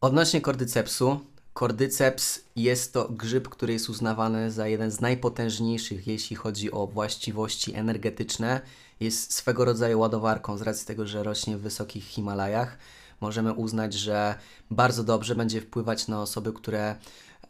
Odnośnie 0.00 0.40
kordycepsu, 0.40 1.20
kordyceps 1.56 2.40
jest 2.56 2.92
to 2.92 3.08
grzyb, 3.08 3.48
który 3.48 3.72
jest 3.72 3.88
uznawany 3.88 4.50
za 4.50 4.68
jeden 4.68 4.90
z 4.90 5.00
najpotężniejszych, 5.00 6.06
jeśli 6.06 6.36
chodzi 6.36 6.72
o 6.72 6.86
właściwości 6.86 7.74
energetyczne. 7.74 8.60
Jest 9.00 9.34
swego 9.34 9.64
rodzaju 9.64 10.00
ładowarką 10.00 10.58
z 10.58 10.62
racji 10.62 10.86
tego, 10.86 11.06
że 11.06 11.22
rośnie 11.22 11.56
w 11.56 11.60
wysokich 11.60 12.04
Himalajach. 12.04 12.78
Możemy 13.20 13.52
uznać, 13.52 13.94
że 13.94 14.34
bardzo 14.70 15.04
dobrze 15.04 15.34
będzie 15.34 15.60
wpływać 15.60 16.08
na 16.08 16.22
osoby, 16.22 16.52
które 16.52 16.96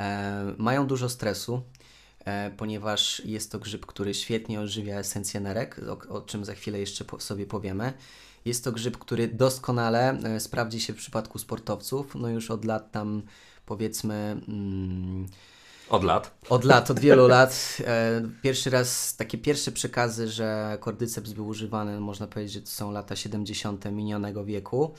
e, 0.01 0.55
mają 0.59 0.87
dużo 0.87 1.09
stresu, 1.09 1.63
e, 2.25 2.51
ponieważ 2.51 3.23
jest 3.25 3.53
to 3.53 3.59
grzyb, 3.59 3.87
który 3.87 4.15
świetnie 4.15 4.61
odżywia 4.61 4.99
esencję 4.99 5.41
nerek, 5.41 5.81
o, 5.89 6.15
o 6.15 6.21
czym 6.21 6.45
za 6.45 6.55
chwilę 6.55 6.81
jeszcze 6.81 7.05
po, 7.05 7.21
sobie 7.21 7.47
powiemy. 7.47 7.93
Jest 8.45 8.65
to 8.65 8.73
grzyb, 8.73 8.99
który 8.99 9.29
doskonale 9.29 10.11
e, 10.11 10.41
sprawdzi 10.41 10.81
się 10.81 10.93
w 10.93 10.97
przypadku 10.97 11.39
sportowców. 11.39 12.15
No 12.15 12.29
już 12.29 12.51
od 12.51 12.65
lat 12.65 12.93
tam 12.93 13.23
powiedzmy 13.67 14.41
mm, 14.49 15.27
Od 15.91 16.05
lat. 16.05 16.31
od 16.49 16.65
lat, 16.65 16.91
od 16.91 17.01
wielu 17.01 17.27
lat. 17.29 17.77
E, 17.87 18.23
pierwszy 18.43 18.71
raz 18.71 19.17
takie 19.17 19.39
pierwsze 19.39 19.73
przekazy, 19.73 20.29
że 20.29 20.79
kordyceps 20.81 21.33
był 21.33 21.47
używany, 21.47 22.01
można 22.01 22.27
powiedzieć, 22.27 22.53
że 22.55 22.61
to 22.61 22.67
są 22.71 22.93
lata 22.93 23.17
70. 23.17 23.85
minionego 23.93 24.45
wieku. 24.45 24.95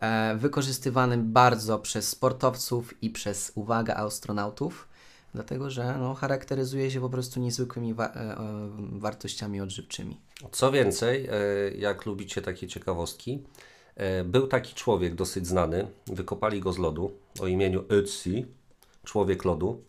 E, 0.00 0.36
wykorzystywany 0.36 1.18
bardzo 1.18 1.78
przez 1.78 2.08
sportowców 2.08 3.02
i 3.02 3.10
przez, 3.10 3.52
uwaga, 3.54 3.94
astronautów, 3.94 4.88
dlatego 5.34 5.70
że 5.70 5.98
no, 5.98 6.14
charakteryzuje 6.14 6.90
się 6.90 7.00
po 7.00 7.10
prostu 7.10 7.40
niezwykłymi 7.40 7.94
wa- 7.94 8.12
e, 8.12 8.36
wartościami 8.92 9.60
odżywczymi. 9.60 10.20
Co 10.52 10.72
więcej, 10.72 11.28
jak 11.78 12.06
lubicie 12.06 12.42
takie 12.42 12.68
ciekawostki, 12.68 13.42
był 14.24 14.46
taki 14.46 14.74
człowiek 14.74 15.14
dosyć 15.14 15.46
znany, 15.46 15.86
wykopali 16.06 16.60
go 16.60 16.72
z 16.72 16.78
lodu 16.78 17.12
o 17.40 17.46
imieniu 17.46 17.82
Ötzi, 17.82 18.44
człowiek 19.04 19.44
lodu. 19.44 19.84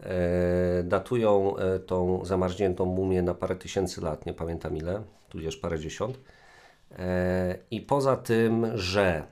E, 0.00 0.82
Datują 0.82 1.56
e, 1.56 1.78
tą 1.78 2.24
zamarzniętą 2.24 2.84
mumię 2.84 3.22
na 3.22 3.34
parę 3.34 3.56
tysięcy 3.56 4.00
lat, 4.00 4.26
nie 4.26 4.34
pamiętam 4.34 4.76
ile, 4.76 5.02
tudzież 5.28 5.56
parę 5.56 5.78
dziesiąt. 5.78 6.18
E, 6.98 7.58
I 7.70 7.80
poza 7.80 8.16
tym, 8.16 8.66
że 8.78 9.22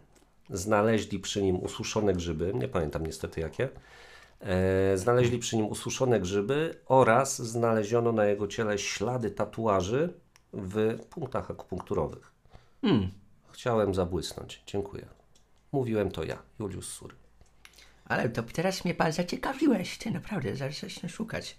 znaleźli 0.51 1.19
przy 1.19 1.43
nim 1.43 1.57
ususzone 1.57 2.13
grzyby, 2.15 2.53
nie 2.55 2.69
pamiętam 2.69 3.07
niestety 3.07 3.41
jakie, 3.41 3.69
e, 4.41 4.97
znaleźli 4.99 5.39
przy 5.39 5.57
nim 5.57 5.67
ususzone 5.67 6.21
grzyby 6.21 6.75
oraz 6.87 7.43
znaleziono 7.43 8.13
na 8.13 8.27
jego 8.27 8.47
ciele 8.47 8.79
ślady 8.79 9.31
tatuaży 9.31 10.13
w 10.53 10.99
punktach 11.11 11.51
akupunkturowych. 11.51 12.33
Hmm. 12.83 13.11
Chciałem 13.57 13.95
zabłysnąć. 13.95 14.63
Dziękuję. 14.67 15.07
Mówiłem 15.73 16.11
to 16.11 16.25
ja, 16.25 16.39
Juliusz 16.61 16.89
Sury. 16.89 17.15
Ale 18.05 18.29
to 18.29 18.43
teraz 18.43 18.85
mnie 18.85 18.95
pan 18.95 19.13
zaciekawiłeś, 19.13 19.99
ty 19.99 20.11
naprawdę, 20.11 20.57
zaraz 20.57 20.79
zacznę 20.79 21.09
szukać. 21.09 21.57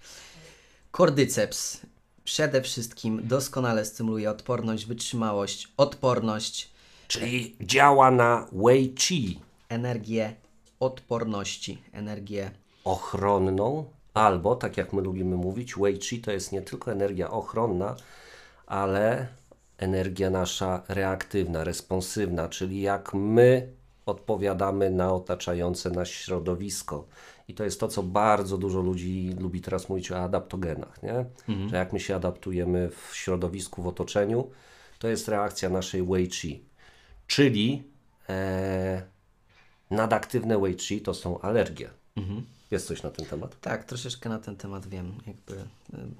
Kordyceps 0.91 1.81
przede 2.23 2.61
wszystkim 2.61 3.27
doskonale 3.27 3.85
stymuluje 3.85 4.29
odporność, 4.29 4.85
wytrzymałość, 4.85 5.67
odporność, 5.77 6.71
Czyli 7.07 7.55
działa 7.61 8.11
na 8.11 8.47
Wei 8.51 8.95
Chi 8.99 9.39
energię 9.69 10.35
odporności, 10.79 11.81
energię 11.93 12.51
ochronną, 12.83 13.85
albo, 14.13 14.55
tak 14.55 14.77
jak 14.77 14.93
my 14.93 15.01
lubimy 15.01 15.35
mówić, 15.35 15.75
Wei 15.75 15.99
Chi 15.99 16.21
to 16.21 16.31
jest 16.31 16.51
nie 16.51 16.61
tylko 16.61 16.91
energia 16.91 17.31
ochronna, 17.31 17.95
ale 18.67 19.27
energia 19.77 20.29
nasza 20.29 20.83
reaktywna, 20.87 21.63
responsywna, 21.63 22.49
czyli 22.49 22.81
jak 22.81 23.13
my 23.13 23.71
odpowiadamy 24.05 24.89
na 24.89 25.13
otaczające 25.13 25.89
nas 25.89 26.07
środowisko. 26.07 27.07
I 27.47 27.53
to 27.53 27.63
jest 27.63 27.79
to, 27.79 27.87
co 27.87 28.03
bardzo 28.03 28.57
dużo 28.57 28.81
ludzi 28.81 29.35
lubi 29.39 29.61
teraz 29.61 29.89
mówić 29.89 30.11
o 30.11 30.19
adaptogenach, 30.19 31.03
nie? 31.03 31.25
że 31.69 31.77
jak 31.77 31.93
my 31.93 31.99
się 31.99 32.15
adaptujemy 32.15 32.89
w 32.89 33.15
środowisku, 33.15 33.81
w 33.81 33.87
otoczeniu, 33.87 34.49
to 34.99 35.07
jest 35.07 35.27
reakcja 35.27 35.69
naszej 35.69 36.03
Wei 36.03 36.29
Chi. 36.29 36.65
Czyli 37.27 37.83
e, 38.29 39.01
nadaktywne 39.91 40.59
Wei 40.59 40.77
Chi 40.77 41.01
to 41.01 41.13
są 41.13 41.41
alergie. 41.41 41.89
Wiesz 42.71 42.83
coś 42.83 43.03
na 43.03 43.11
ten 43.11 43.25
temat? 43.25 43.61
Tak, 43.61 43.83
troszeczkę 43.83 44.29
na 44.29 44.39
ten 44.39 44.55
temat 44.55 44.87
wiem. 44.87 45.13
Jakby 45.27 45.53
y, 45.53 45.65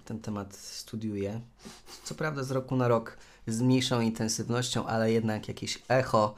ten 0.05 0.19
temat 0.19 0.55
studiuję. 0.55 1.41
Co 2.03 2.15
prawda 2.15 2.43
z 2.43 2.51
roku 2.51 2.75
na 2.75 2.87
rok 2.87 3.17
z 3.47 3.61
mniejszą 3.61 4.01
intensywnością, 4.01 4.85
ale 4.85 5.11
jednak 5.11 5.47
jakieś 5.47 5.79
echo, 5.87 6.35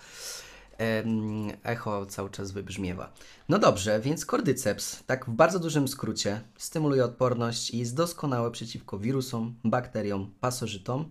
echo 1.63 2.05
cały 2.05 2.29
czas 2.29 2.51
wybrzmiewa. 2.51 3.13
No 3.49 3.59
dobrze, 3.59 3.99
więc 3.99 4.25
kordyceps, 4.25 5.03
tak 5.03 5.25
w 5.25 5.29
bardzo 5.29 5.59
dużym 5.59 5.87
skrócie, 5.87 6.41
stymuluje 6.57 7.05
odporność 7.05 7.71
i 7.71 7.77
jest 7.77 7.95
doskonałe 7.95 8.51
przeciwko 8.51 8.99
wirusom, 8.99 9.55
bakteriom, 9.63 10.31
pasożytom 10.39 11.09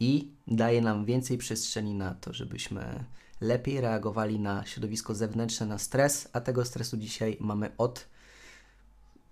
i 0.00 0.30
daje 0.46 0.80
nam 0.80 1.04
więcej 1.04 1.38
przestrzeni 1.38 1.94
na 1.94 2.14
to, 2.14 2.32
żebyśmy 2.32 3.04
lepiej 3.40 3.80
reagowali 3.80 4.40
na 4.40 4.66
środowisko 4.66 5.14
zewnętrzne, 5.14 5.66
na 5.66 5.78
stres, 5.78 6.28
a 6.32 6.40
tego 6.40 6.64
stresu 6.64 6.96
dzisiaj 6.96 7.36
mamy 7.40 7.70
od 7.78 8.06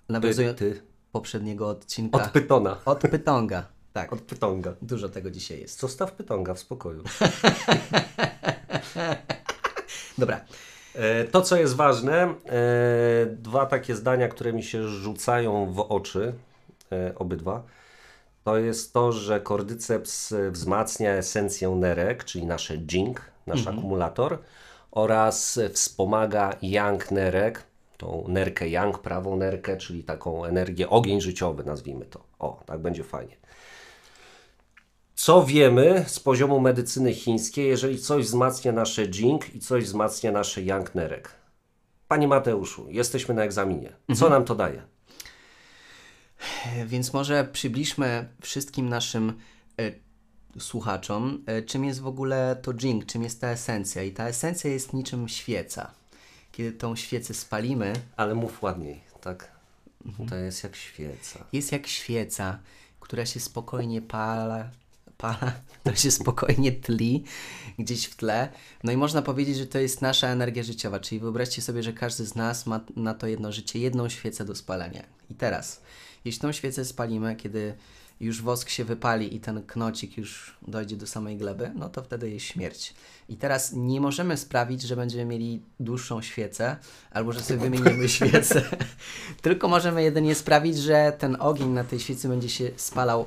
nawiązując 0.09 0.59
Ty, 0.59 0.83
poprzedniego 1.13 1.69
odcinka 1.69 2.25
od 2.25 2.31
pytona. 2.31 2.77
od 2.85 2.99
pytonga. 3.01 3.67
Tak, 3.93 4.13
Od 4.13 4.21
pytonga. 4.21 4.75
dużo 4.83 5.09
tego 5.09 5.31
dzisiaj 5.31 5.61
jest. 5.61 5.81
Zostaw 5.81 6.13
pytonga 6.13 6.55
w 6.55 6.59
spokoju. 6.59 7.03
Dobra, 10.19 10.41
E, 10.95 11.25
To, 11.25 11.43
co 11.43 11.57
jest 11.57 11.75
ważne, 11.77 12.23
e, 12.23 12.35
dwa 13.27 13.67
takie 13.67 13.97
zdania, 13.97 14.29
które 14.29 14.53
mi 14.53 14.63
się 14.63 14.89
rzucają 14.89 15.73
w 15.73 15.81
oczy, 15.81 16.33
e, 16.93 17.13
obydwa, 17.15 17.63
to 18.45 18.59
jest 18.59 18.93
to, 18.93 19.13
że 19.13 19.41
kordyceps 19.41 20.35
wzmacnia 20.51 21.11
esencję 21.13 21.69
nerek, 21.71 22.25
czyli 22.25 22.47
nasze 22.47 22.77
jing, 22.77 23.21
nasz 23.47 23.67
akumulator, 23.67 24.39
oraz 24.91 25.61
wspomaga 25.73 26.51
yang 26.63 27.11
nerek, 27.11 27.63
tą 27.97 28.25
nerkę 28.29 28.69
yang, 28.69 28.99
prawą 28.99 29.37
nerkę, 29.37 29.77
czyli 29.77 30.05
taką 30.05 30.45
energię, 30.45 30.91
ogień 30.91 31.21
życiowy, 31.21 31.65
nazwijmy 31.65 32.05
to. 32.05 32.25
O, 32.39 32.63
tak 32.67 32.81
będzie 32.81 33.05
fajnie. 33.05 33.37
Co 35.15 35.45
wiemy 35.45 36.05
z 36.07 36.21
poziomu 36.21 36.61
medycyny 36.61 37.15
chińskiej, 37.15 37.69
jeżeli 37.69 37.99
coś 37.99 38.25
wzmacnia 38.25 38.73
nasze 38.73 39.07
jing 39.07 39.55
i 39.55 39.61
coś 39.61 39.85
wzmacnia 39.85 40.33
nasze 40.33 40.63
yang 40.63 40.95
nerek? 40.95 41.35
Panie 42.09 42.29
Mateuszu, 42.29 42.87
jesteśmy 42.91 43.35
na 43.35 43.43
egzaminie. 43.43 43.93
Co 44.15 44.29
nam 44.29 44.45
to 44.45 44.55
daje? 44.55 44.83
więc 46.87 47.13
może 47.13 47.45
przybliżmy 47.45 48.29
wszystkim 48.41 48.89
naszym 48.89 49.33
e, 49.81 49.93
słuchaczom, 50.61 51.45
e, 51.47 51.63
czym 51.63 51.85
jest 51.85 52.01
w 52.01 52.07
ogóle 52.07 52.57
to 52.63 52.73
jing, 52.73 53.07
czym 53.07 53.23
jest 53.23 53.41
ta 53.41 53.49
esencja. 53.49 54.03
I 54.03 54.13
ta 54.13 54.29
esencja 54.29 54.71
jest 54.71 54.93
niczym 54.93 55.29
świeca. 55.29 55.91
Kiedy 56.57 56.73
tą 56.73 56.97
świecę 56.97 57.35
spalimy, 57.35 57.93
Ale 58.17 58.35
mów 58.35 58.63
ładniej, 58.63 59.01
tak? 59.21 59.53
To 60.29 60.37
jest 60.37 60.65
jak 60.65 60.77
świeca. 60.77 61.45
jest 61.53 61.73
jak 61.73 61.87
świeca, 61.87 62.59
która 63.01 63.27
się 63.27 63.41
spokojnie 63.41 64.03
pala, 64.03 64.71
pala, 65.19 65.53
która 65.81 65.97
się 65.97 66.11
spokojnie 66.11 66.73
tli 66.73 67.25
gdzieś 67.79 68.05
w 68.07 68.17
tle. 68.17 68.49
No 68.85 68.93
i 68.93 68.97
można 68.97 69.23
powiedzieć, 69.23 69.57
że 69.57 69.67
to 69.67 69.79
jest 69.79 70.03
nasza 70.03 70.29
energia 70.29 70.63
życiowa, 70.63 71.01
czyli 71.01 71.21
wyobraźcie 71.21 71.63
sobie, 71.63 71.83
że 71.83 71.93
każdy 71.93 72.27
z 72.27 72.35
nas 72.35 72.67
ma 72.67 72.81
na 72.97 73.15
to 73.15 73.27
jedno 73.27 73.53
życie, 73.53 73.79
jedną 73.79 74.09
świecę 74.09 74.45
do 74.45 74.55
spalenia. 74.55 75.03
I 75.31 75.35
teraz, 75.35 75.81
jeśli 76.25 76.41
tą 76.41 76.53
świecę 76.53 76.85
spalimy, 76.85 77.37
kiedy 77.37 77.75
już 78.21 78.43
wosk 78.43 78.69
się 78.69 78.85
wypali 78.85 79.37
i 79.37 79.41
ten 79.41 79.63
knocik 79.63 80.17
już 80.17 80.57
dojdzie 80.69 80.97
do 80.97 81.07
samej 81.07 81.37
gleby, 81.37 81.73
no 81.75 81.89
to 81.89 82.03
wtedy 82.03 82.31
jest 82.31 82.47
śmierć. 82.47 82.95
I 83.29 83.37
teraz 83.37 83.73
nie 83.73 84.01
możemy 84.01 84.37
sprawić, 84.37 84.83
że 84.83 84.97
będziemy 84.97 85.25
mieli 85.25 85.63
dłuższą 85.81 86.23
świecę, 86.23 86.77
albo 87.11 87.33
że 87.33 87.41
sobie 87.41 87.61
wymienimy 87.61 88.09
świecę, 88.19 88.63
tylko 89.43 89.69
możemy 89.69 90.03
jedynie 90.03 90.35
sprawić, 90.35 90.79
że 90.79 91.13
ten 91.19 91.37
ogień 91.41 91.69
na 91.69 91.85
tej 91.85 92.01
świecy 92.01 92.29
będzie 92.29 92.49
się 92.49 92.71
spalał 92.77 93.27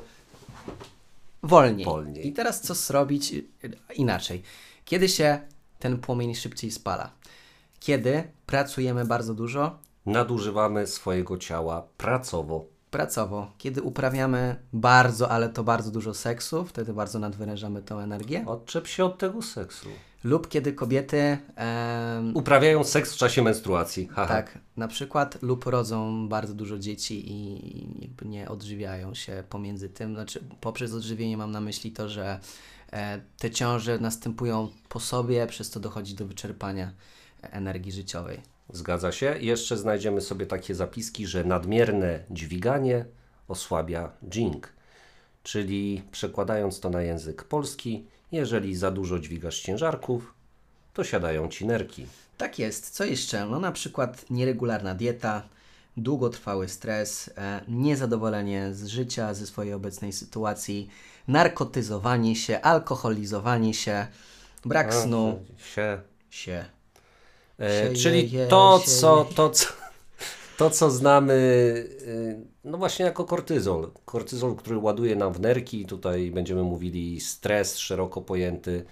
wolniej. 1.43 1.85
Wolniej. 1.85 2.27
I 2.27 2.33
teraz 2.33 2.61
co 2.61 2.75
zrobić 2.75 3.33
y, 3.33 3.43
inaczej? 3.95 4.43
Kiedy 4.85 5.09
się 5.09 5.39
ten 5.79 5.97
płomień 5.97 6.35
szybciej 6.35 6.71
spala? 6.71 7.11
Kiedy 7.79 8.23
pracujemy 8.45 9.05
bardzo 9.05 9.33
dużo, 9.33 9.79
Nadużywamy 10.05 10.87
swojego 10.87 11.37
ciała 11.37 11.87
pracowo. 11.97 12.65
Pracowo, 12.91 13.51
kiedy 13.57 13.81
uprawiamy 13.81 14.55
bardzo, 14.73 15.29
ale 15.31 15.49
to 15.49 15.63
bardzo 15.63 15.91
dużo 15.91 16.13
seksu, 16.13 16.65
wtedy 16.65 16.93
bardzo 16.93 17.19
nadwyrężamy 17.19 17.81
tą 17.81 17.99
energię, 17.99 18.43
Odczep 18.47 18.87
się 18.87 19.05
od 19.05 19.17
tego 19.17 19.41
seksu. 19.41 19.89
lub 20.23 20.47
kiedy 20.47 20.73
kobiety 20.73 21.37
em, 21.55 22.35
Uprawiają 22.37 22.83
seks 22.83 23.13
w 23.13 23.17
czasie 23.17 23.41
menstruacji. 23.41 24.07
Haha. 24.07 24.27
Tak, 24.27 24.59
na 24.77 24.87
przykład 24.87 25.41
lub 25.41 25.65
rodzą 25.65 26.27
bardzo 26.29 26.53
dużo 26.53 26.79
dzieci 26.79 27.31
i 27.31 28.01
jakby 28.01 28.25
nie 28.25 28.49
odżywiają 28.49 29.13
się 29.13 29.43
pomiędzy 29.49 29.89
tym. 29.89 30.13
Znaczy, 30.13 30.43
poprzez 30.61 30.93
odżywienie 30.93 31.37
mam 31.37 31.51
na 31.51 31.61
myśli 31.61 31.91
to, 31.91 32.09
że 32.09 32.39
e, 32.91 33.21
te 33.37 33.51
ciąże 33.51 33.99
następują 33.99 34.67
po 34.89 34.99
sobie, 34.99 35.47
przez 35.47 35.69
to 35.69 35.79
dochodzi 35.79 36.15
do 36.15 36.25
wyczerpania 36.25 36.91
energii 37.41 37.91
życiowej. 37.91 38.41
Zgadza 38.73 39.11
się. 39.11 39.35
Jeszcze 39.39 39.77
znajdziemy 39.77 40.21
sobie 40.21 40.45
takie 40.45 40.75
zapiski, 40.75 41.27
że 41.27 41.43
nadmierne 41.43 42.23
dźwiganie 42.31 43.05
osłabia 43.47 44.11
jing. 44.31 44.73
Czyli 45.43 46.03
przekładając 46.11 46.79
to 46.79 46.89
na 46.89 47.01
język 47.01 47.43
polski, 47.43 48.05
jeżeli 48.31 48.75
za 48.75 48.91
dużo 48.91 49.19
dźwigasz 49.19 49.59
ciężarków, 49.61 50.33
to 50.93 51.03
siadają 51.03 51.49
ci 51.49 51.65
nerki. 51.65 52.05
Tak 52.37 52.59
jest. 52.59 52.89
Co 52.89 53.03
jeszcze? 53.03 53.45
No 53.45 53.59
na 53.59 53.71
przykład 53.71 54.29
nieregularna 54.29 54.95
dieta, 54.95 55.43
długotrwały 55.97 56.69
stres, 56.69 57.29
e, 57.37 57.61
niezadowolenie 57.67 58.73
z 58.73 58.87
życia, 58.87 59.33
ze 59.33 59.47
swojej 59.47 59.73
obecnej 59.73 60.13
sytuacji, 60.13 60.89
narkotyzowanie 61.27 62.35
się, 62.35 62.61
alkoholizowanie 62.61 63.73
się, 63.73 64.07
brak 64.65 64.93
snu 64.93 65.45
Się. 65.57 66.01
się. 66.29 66.65
E, 67.59 67.93
czyli 67.93 68.31
je, 68.31 68.47
to 68.47 68.79
co, 68.85 69.25
to, 69.35 69.49
co, 69.49 69.67
to, 70.57 70.69
co 70.69 70.91
znamy, 70.91 71.33
y, 71.33 72.39
no 72.63 72.77
właśnie 72.77 73.05
jako 73.05 73.25
kortyzol. 73.25 73.91
Kortyzol, 74.05 74.55
który 74.55 74.77
ładuje 74.77 75.15
nam 75.15 75.33
w 75.33 75.39
nerki. 75.39 75.85
Tutaj 75.85 76.31
będziemy 76.31 76.63
mówili 76.63 77.19
stres 77.19 77.77
szeroko 77.77 78.21
pojęty, 78.21 78.85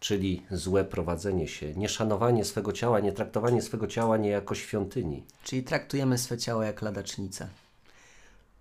czyli 0.00 0.42
złe 0.50 0.84
prowadzenie 0.84 1.48
się, 1.48 1.74
nieszanowanie 1.74 2.44
swego 2.44 2.72
ciała, 2.72 3.00
nie 3.00 3.12
traktowanie 3.12 3.62
swego 3.62 3.86
ciała 3.86 4.16
nie 4.16 4.30
jako 4.30 4.54
świątyni. 4.54 5.24
Czyli 5.44 5.62
traktujemy 5.62 6.18
swe 6.18 6.38
ciało 6.38 6.62
jak 6.62 6.82
ladacznicę. 6.82 7.48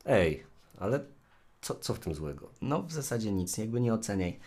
Ej, 0.06 0.44
ale 0.80 1.00
co, 1.62 1.76
co 1.76 1.94
w 1.94 2.00
tym 2.00 2.14
złego? 2.14 2.50
No 2.62 2.84
w 2.84 2.92
zasadzie 2.92 3.32
nic, 3.32 3.58
jakby 3.58 3.82
nie 3.82 3.94
oceniaj. 3.94 4.40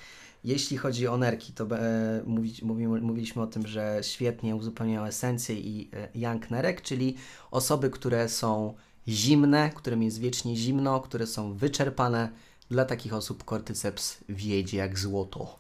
Jeśli 0.45 0.77
chodzi 0.77 1.07
o 1.07 1.17
nerki, 1.17 1.53
to 1.53 1.65
e, 1.65 2.23
mówić, 2.27 2.63
mówimy, 2.63 3.01
mówiliśmy 3.01 3.43
o 3.43 3.47
tym, 3.47 3.67
że 3.67 3.99
świetnie 4.03 4.57
uzupełniają 4.57 5.05
esencję 5.05 5.55
i 5.55 5.91
e, 5.93 6.09
yang 6.19 6.51
nerek, 6.51 6.83
czyli 6.83 7.17
osoby, 7.51 7.91
które 7.91 8.29
są 8.29 8.75
zimne, 9.09 9.71
którym 9.75 10.03
jest 10.03 10.21
wiecznie 10.21 10.57
zimno, 10.57 11.01
które 11.01 11.27
są 11.27 11.55
wyczerpane. 11.55 12.29
Dla 12.71 12.85
takich 12.85 13.15
osób 13.15 13.45
kortyceps 13.45 14.19
wiedzie 14.29 14.79
jak 14.79 14.99
złoto. 14.99 15.59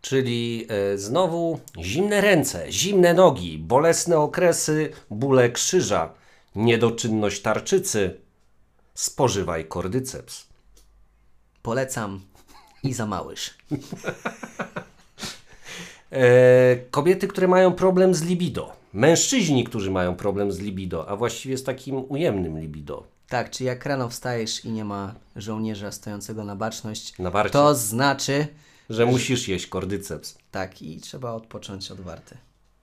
Czyli 0.00 0.66
e, 0.68 0.98
znowu 0.98 1.60
zimne 1.78 2.20
ręce, 2.20 2.72
zimne 2.72 3.14
nogi, 3.14 3.58
bolesne 3.58 4.18
okresy, 4.18 4.92
bóle 5.10 5.50
krzyża, 5.50 6.14
niedoczynność 6.54 7.42
tarczycy. 7.42 8.20
Spożywaj 8.94 9.64
kordyceps. 9.64 10.46
Polecam 11.62 12.20
i 12.82 12.92
za 12.92 13.06
małyż. 13.06 13.50
E, 16.12 16.76
kobiety, 16.90 17.28
które 17.28 17.48
mają 17.48 17.72
problem 17.72 18.14
z 18.14 18.22
libido. 18.22 18.72
Mężczyźni, 18.92 19.64
którzy 19.64 19.90
mają 19.90 20.14
problem 20.16 20.52
z 20.52 20.58
libido, 20.58 21.08
a 21.08 21.16
właściwie 21.16 21.58
z 21.58 21.64
takim 21.64 22.04
ujemnym 22.08 22.58
libido. 22.60 23.04
Tak, 23.28 23.50
czy 23.50 23.64
jak 23.64 23.86
rano 23.86 24.08
wstajesz 24.08 24.64
i 24.64 24.70
nie 24.70 24.84
ma 24.84 25.14
żołnierza 25.36 25.92
stojącego 25.92 26.44
na 26.44 26.56
baczność, 26.56 27.18
Na 27.18 27.30
warcie. 27.30 27.52
to 27.52 27.74
znaczy, 27.74 28.46
Że 28.90 29.06
musisz 29.06 29.48
jeść 29.48 29.66
kordyceps. 29.66 30.38
tak, 30.50 30.82
i 30.82 31.00
trzeba 31.00 31.32
odpocząć 31.32 31.90
od 31.90 32.00
warty. 32.00 32.36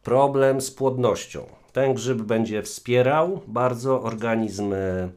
Problem 0.04 0.62
z 0.62 0.72
płodnością. 0.72 1.46
Ten 1.74 1.94
grzyb 1.94 2.18
będzie 2.22 2.64
wspierał 2.64 3.42
bardzo 3.48 4.02
organizm 4.04 4.74
e, 4.74 5.10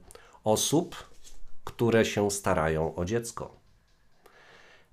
osób, 0.44 0.96
które 1.64 2.04
się 2.04 2.30
starają 2.30 2.94
o 2.94 3.04
dziecko. 3.04 3.59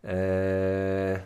Eee, 0.08 1.20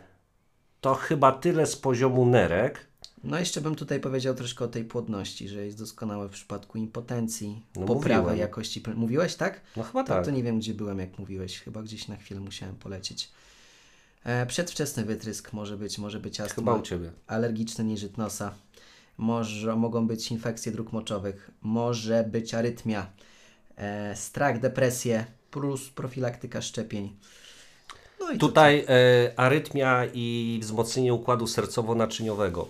to 0.82 0.94
chyba 0.96 1.32
tyle 1.32 1.66
z 1.68 1.76
poziomu 1.76 2.26
nerek. 2.26 2.88
No 3.24 3.40
jeszcze 3.40 3.62
bym 3.62 3.76
tutaj 3.76 4.00
powiedział 4.00 4.36
troszkę 4.36 4.66
o 4.66 4.68
tej 4.68 4.84
płodności, 4.86 5.48
że 5.50 5.66
jest 5.66 5.78
doskonałe 5.78 6.28
w 6.28 6.32
przypadku 6.32 6.78
impotencji, 6.78 7.66
No 7.76 7.86
poprawy 7.86 8.22
mówiłem. 8.22 8.40
jakości. 8.40 8.84
Mówiłeś, 8.96 9.36
tak? 9.36 9.62
No 9.78 9.84
chyba 9.84 10.04
To, 10.04 10.08
tak. 10.14 10.26
to 10.26 10.32
nie 10.32 10.44
wiem, 10.44 10.60
gdzie 10.60 10.74
byłem, 10.74 11.00
jak 11.00 11.20
mówiłeś. 11.20 11.60
Chyba 11.60 11.84
gdzieś 11.84 12.08
na 12.08 12.16
chwilę 12.18 12.40
musiałem 12.40 12.76
polecieć. 12.76 13.32
E, 14.24 14.46
przedwczesny 14.46 15.06
wytrysk 15.06 15.54
może 15.54 15.78
być, 15.78 15.98
może 15.98 16.20
być 16.20 16.40
astma, 16.40 16.56
Chyba 16.56 16.76
u 16.76 16.82
Ciebie. 16.82 17.12
alergiczny 17.28 17.84
nieżyt 17.84 18.18
nosa, 18.18 18.54
może, 19.18 19.76
mogą 19.76 20.08
być 20.08 20.32
infekcje 20.32 20.72
dróg 20.72 20.92
moczowych, 20.94 21.52
może 21.62 22.24
być 22.24 22.54
arytmia, 22.54 23.08
e, 23.78 24.16
strach, 24.16 24.60
depresje, 24.60 25.26
plus 25.52 25.90
profilaktyka 25.90 26.62
szczepień. 26.62 27.16
No 28.22 28.32
i 28.32 28.38
Tutaj 28.38 28.86
e, 28.90 29.40
arytmia 29.40 30.06
i 30.14 30.60
wzmocnienie 30.62 31.14
układu 31.14 31.46
sercowo-naczyniowego. 31.46 32.66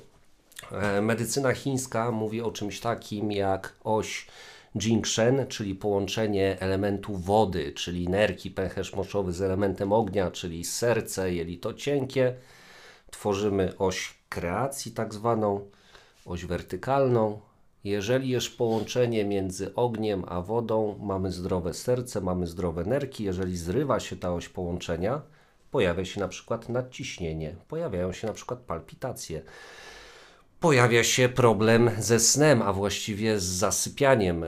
E, 0.71 1.01
medycyna 1.01 1.53
chińska 1.53 2.11
mówi 2.11 2.41
o 2.41 2.51
czymś 2.51 2.79
takim 2.79 3.31
jak 3.31 3.73
oś 3.83 4.27
Jingshen, 4.75 5.47
czyli 5.47 5.75
połączenie 5.75 6.57
elementu 6.59 7.17
wody, 7.17 7.71
czyli 7.71 8.09
nerki, 8.09 8.51
pęcherz 8.51 8.95
moczowy 8.95 9.33
z 9.33 9.41
elementem 9.41 9.93
ognia, 9.93 10.31
czyli 10.31 10.63
serce, 10.63 11.33
jelito 11.33 11.73
cienkie. 11.73 12.35
Tworzymy 13.11 13.77
oś 13.77 14.13
kreacji 14.29 14.91
tak 14.91 15.13
zwaną, 15.13 15.69
oś 16.25 16.45
wertykalną. 16.45 17.39
Jeżeli 17.83 18.29
jest 18.29 18.57
połączenie 18.57 19.25
między 19.25 19.75
ogniem 19.75 20.23
a 20.27 20.41
wodą, 20.41 20.99
mamy 21.01 21.31
zdrowe 21.31 21.73
serce, 21.73 22.21
mamy 22.21 22.47
zdrowe 22.47 22.83
nerki. 22.83 23.23
Jeżeli 23.23 23.57
zrywa 23.57 23.99
się 23.99 24.15
ta 24.15 24.33
oś 24.33 24.49
połączenia, 24.49 25.21
pojawia 25.71 26.05
się 26.05 26.19
na 26.19 26.27
przykład 26.27 26.69
nadciśnienie, 26.69 27.55
pojawiają 27.67 28.11
się 28.13 28.27
na 28.27 28.33
przykład 28.33 28.59
palpitacje 28.59 29.41
pojawia 30.61 31.03
się 31.03 31.29
problem 31.29 31.91
ze 31.99 32.19
snem, 32.19 32.61
a 32.61 32.73
właściwie 32.73 33.39
z 33.39 33.43
zasypianiem. 33.43 34.43
E, 34.43 34.47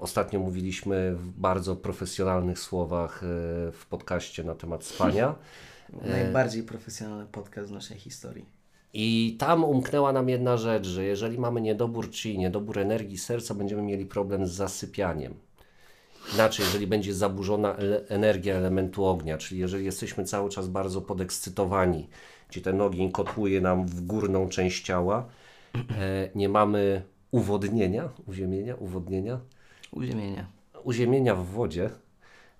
Ostatnio 0.00 0.40
mówiliśmy 0.40 1.14
w 1.14 1.30
bardzo 1.30 1.76
profesjonalnych 1.76 2.58
słowach 2.58 3.22
e, 3.22 3.26
w 3.72 3.86
podcaście 3.90 4.44
na 4.44 4.54
temat 4.54 4.84
spania. 4.84 5.34
najbardziej 6.02 6.62
profesjonalny 6.62 7.26
podcast 7.26 7.70
w 7.70 7.72
naszej 7.72 7.98
historii. 7.98 8.44
I 8.92 9.36
tam 9.38 9.64
umknęła 9.64 10.12
nam 10.12 10.28
jedna 10.28 10.56
rzecz, 10.56 10.86
że 10.86 11.04
jeżeli 11.04 11.38
mamy 11.38 11.60
niedobór 11.60 12.10
chi, 12.10 12.38
niedobór 12.38 12.78
energii 12.78 13.18
serca, 13.18 13.54
będziemy 13.54 13.82
mieli 13.82 14.06
problem 14.06 14.46
z 14.46 14.50
zasypianiem. 14.50 15.34
Inaczej, 16.34 16.64
jeżeli 16.66 16.86
będzie 16.86 17.14
zaburzona 17.14 17.76
energia 18.08 18.54
elementu 18.54 19.04
ognia, 19.04 19.38
czyli 19.38 19.60
jeżeli 19.60 19.84
jesteśmy 19.84 20.24
cały 20.24 20.50
czas 20.50 20.68
bardzo 20.68 21.00
podekscytowani, 21.02 22.08
gdzie 22.48 22.60
ten 22.60 22.80
ogień 22.80 23.12
kotłuje 23.12 23.60
nam 23.60 23.86
w 23.86 24.00
górną 24.06 24.48
część 24.48 24.84
ciała, 24.84 25.26
e, 25.74 26.28
nie 26.34 26.48
mamy 26.48 27.02
uwodnienia, 27.30 28.08
uziemienia, 28.26 28.74
uwodnienia, 28.74 29.40
Uziemienia. 29.92 30.46
uziemienia 30.84 31.34
w 31.34 31.46
wodzie, 31.46 31.90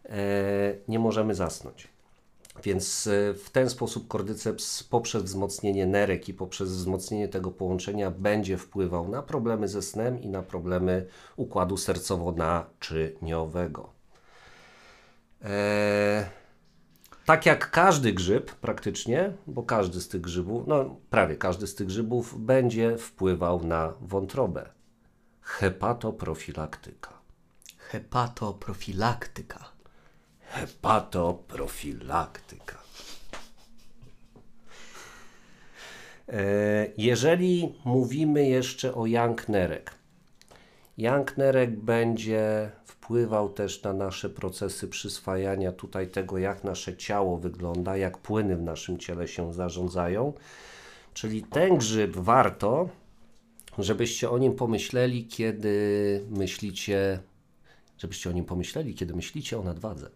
e, 0.05 0.75
nie 0.89 0.99
możemy 0.99 1.35
zasnąć. 1.35 1.89
Więc 2.63 3.07
e, 3.07 3.35
w 3.35 3.51
ten 3.51 3.71
sposób 3.71 4.09
kordyceps 4.09 4.83
poprzez 4.83 5.23
wzmocnienie 5.23 5.87
nerek 5.87 6.29
i 6.29 6.35
poprzez 6.35 6.71
wzmocnienie 6.71 7.29
tego 7.29 7.51
połączenia 7.51 8.11
będzie 8.11 8.59
wpływał 8.59 9.09
na 9.09 9.23
problemy 9.23 9.69
ze 9.69 9.83
snem 9.83 10.23
i 10.23 10.29
na 10.29 10.43
problemy 10.43 11.07
układu 11.37 11.75
sercowo-naczyniowego. 11.75 13.89
E, 15.45 16.31
tak 17.25 17.47
jak 17.47 17.71
każdy 17.71 18.13
grzyb 18.13 18.55
praktycznie, 18.55 19.33
bo 19.47 19.63
każdy 19.63 20.01
z 20.01 20.09
tych 20.09 20.21
grzybów, 20.21 20.67
no 20.67 20.97
prawie 21.11 21.37
każdy 21.37 21.67
z 21.67 21.75
tych 21.75 21.87
grzybów 21.87 22.45
będzie 22.45 22.99
wpływał 22.99 23.65
na 23.65 23.93
wątrobę. 24.01 24.69
Hepatoprofilaktyka. 25.41 27.13
Hepatoprofilaktyka. 27.79 29.74
Hepatoprofilaktyka. 30.55 32.79
E, 36.29 36.87
Jeżeli 36.97 37.75
mówimy 37.85 38.49
jeszcze 38.49 38.95
o 38.95 39.07
Young 39.07 39.49
Nerek, 39.49 39.95
Young 40.99 41.37
Nerek 41.37 41.81
będzie 41.81 42.71
wpływał 42.85 43.49
też 43.49 43.83
na 43.83 43.93
nasze 43.93 44.31
procesy 44.31 44.89
przyswajania 44.89 45.73
tutaj 45.73 46.09
tego, 46.09 46.39
jak 46.39 46.65
nasze 46.65 46.97
ciało 46.97 47.39
wygląda, 47.39 47.97
jak 47.97 48.19
płyny 48.19 48.57
w 48.57 48.63
naszym 48.63 48.99
ciele 48.99 49.29
się 49.29 49.55
zarządzają. 49.55 50.33
Czyli 51.15 51.43
ten 51.43 51.79
grzyb 51.79 52.17
warto, 52.17 52.89
żebyście 53.79 54.31
o 54.31 54.39
nim 54.39 54.55
pomyśleli, 54.55 55.27
kiedy 55.27 56.25
myślicie, 56.31 57.21
żebyście 57.99 58.31
o 58.31 58.33
nim 58.33 58.45
pomyśleli, 58.45 58.95
kiedy 58.95 59.15
myślicie 59.15 59.59
o 59.59 59.63
nadwadze. 59.63 60.11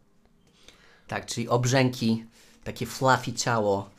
Tak, 1.09 1.27
czyli 1.27 1.49
obrzęki, 1.49 2.25
takie 2.65 2.87
fluffy 2.87 3.33
ciało, 3.33 3.91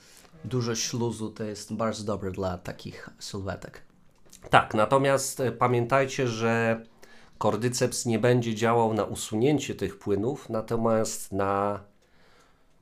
dużo 0.45 0.75
śluzu, 0.75 1.29
to 1.29 1.43
jest 1.43 1.73
bardzo 1.73 2.03
dobre 2.03 2.31
dla 2.31 2.57
takich 2.57 3.09
sylwetek. 3.19 3.81
Tak, 4.49 4.73
natomiast 4.73 5.39
e, 5.39 5.51
pamiętajcie, 5.51 6.27
że 6.27 6.83
kordyceps 7.37 8.05
nie 8.05 8.19
będzie 8.19 8.55
działał 8.55 8.93
na 8.93 9.03
usunięcie 9.03 9.75
tych 9.75 9.99
płynów, 9.99 10.49
natomiast 10.49 11.31
na 11.31 11.79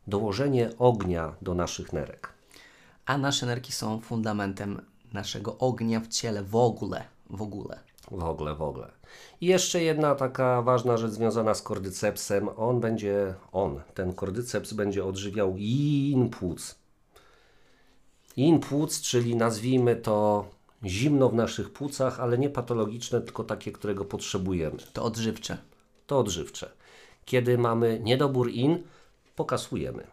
dołożenie 0.07 0.69
ognia 0.79 1.35
do 1.41 1.53
naszych 1.53 1.93
nerek. 1.93 2.33
A 3.05 3.17
nasze 3.17 3.45
nerki 3.45 3.71
są 3.71 3.99
fundamentem 3.99 4.81
naszego 5.13 5.57
ognia 5.57 5.99
w 5.99 6.07
ciele 6.07 6.43
w 6.43 6.55
ogóle, 6.55 7.03
w 7.29 7.41
ogóle. 7.41 7.86
W 8.11 8.23
ogóle, 8.23 8.55
w 8.55 8.61
ogóle. 8.61 8.91
I 9.41 9.45
jeszcze 9.45 9.83
jedna 9.83 10.15
taka 10.15 10.61
ważna 10.61 10.97
rzecz 10.97 11.11
związana 11.11 11.53
z 11.53 11.61
kordycepsem. 11.61 12.49
On 12.57 12.79
będzie, 12.79 13.33
on, 13.51 13.81
ten 13.93 14.13
kordyceps 14.13 14.73
będzie 14.73 15.05
odżywiał 15.05 15.57
yin 15.57 16.29
płuc. 16.29 16.75
Yin 18.37 18.59
płuc, 18.59 19.01
czyli 19.01 19.35
nazwijmy 19.35 19.95
to 19.95 20.45
zimno 20.83 21.29
w 21.29 21.33
naszych 21.33 21.73
płucach, 21.73 22.19
ale 22.19 22.37
nie 22.37 22.49
patologiczne, 22.49 23.21
tylko 23.21 23.43
takie, 23.43 23.71
którego 23.71 24.05
potrzebujemy. 24.05 24.77
To 24.93 25.03
odżywcze. 25.03 25.57
To 26.07 26.19
odżywcze. 26.19 26.71
Kiedy 27.25 27.57
mamy 27.57 27.99
niedobór 28.03 28.51
in, 28.51 28.83
pokasujemy. 29.35 30.07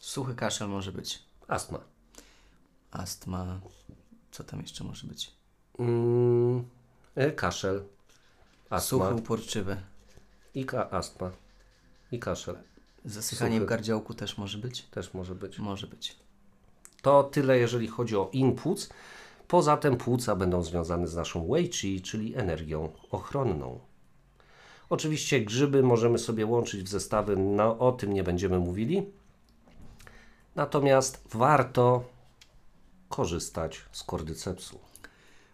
Suchy 0.00 0.34
kaszel 0.34 0.68
może 0.68 0.92
być. 0.92 1.22
Astma. 1.48 1.78
Astma. 2.90 3.60
Co 4.30 4.44
tam 4.44 4.60
jeszcze 4.60 4.84
może 4.84 5.06
być? 5.06 5.30
Mm, 5.78 6.64
kaszel. 7.36 7.82
Astma. 8.70 8.80
Suchy, 8.80 9.14
uporczywy. 9.14 9.76
I 10.54 10.64
ka- 10.66 10.90
astma. 10.90 11.30
I 12.12 12.18
kaszel. 12.18 12.56
Zasychanie 13.04 13.56
Suchy. 13.56 13.66
w 13.66 13.68
gardziołku 13.68 14.14
też 14.14 14.38
może 14.38 14.58
być? 14.58 14.82
Też 14.82 15.14
może 15.14 15.34
być. 15.34 15.58
Może 15.58 15.86
być. 15.86 16.16
To 17.02 17.24
tyle, 17.24 17.58
jeżeli 17.58 17.88
chodzi 17.88 18.16
o 18.16 18.30
płuc. 18.62 18.88
Poza 19.48 19.76
tym 19.76 19.96
płuca 19.96 20.36
będą 20.36 20.62
związane 20.62 21.06
z 21.06 21.14
naszą 21.14 21.48
wei 21.48 21.68
chi, 21.72 22.02
czyli 22.02 22.34
energią 22.36 22.92
ochronną. 23.10 23.80
Oczywiście 24.90 25.40
grzyby 25.40 25.82
możemy 25.82 26.18
sobie 26.18 26.46
łączyć 26.46 26.82
w 26.82 26.88
zestawy, 26.88 27.36
no 27.36 27.78
o 27.78 27.92
tym 27.92 28.12
nie 28.12 28.24
będziemy 28.24 28.58
mówili. 28.58 29.06
Natomiast 30.56 31.24
warto 31.32 32.04
korzystać 33.08 33.84
z 33.92 34.02
kordycepsu. 34.02 34.78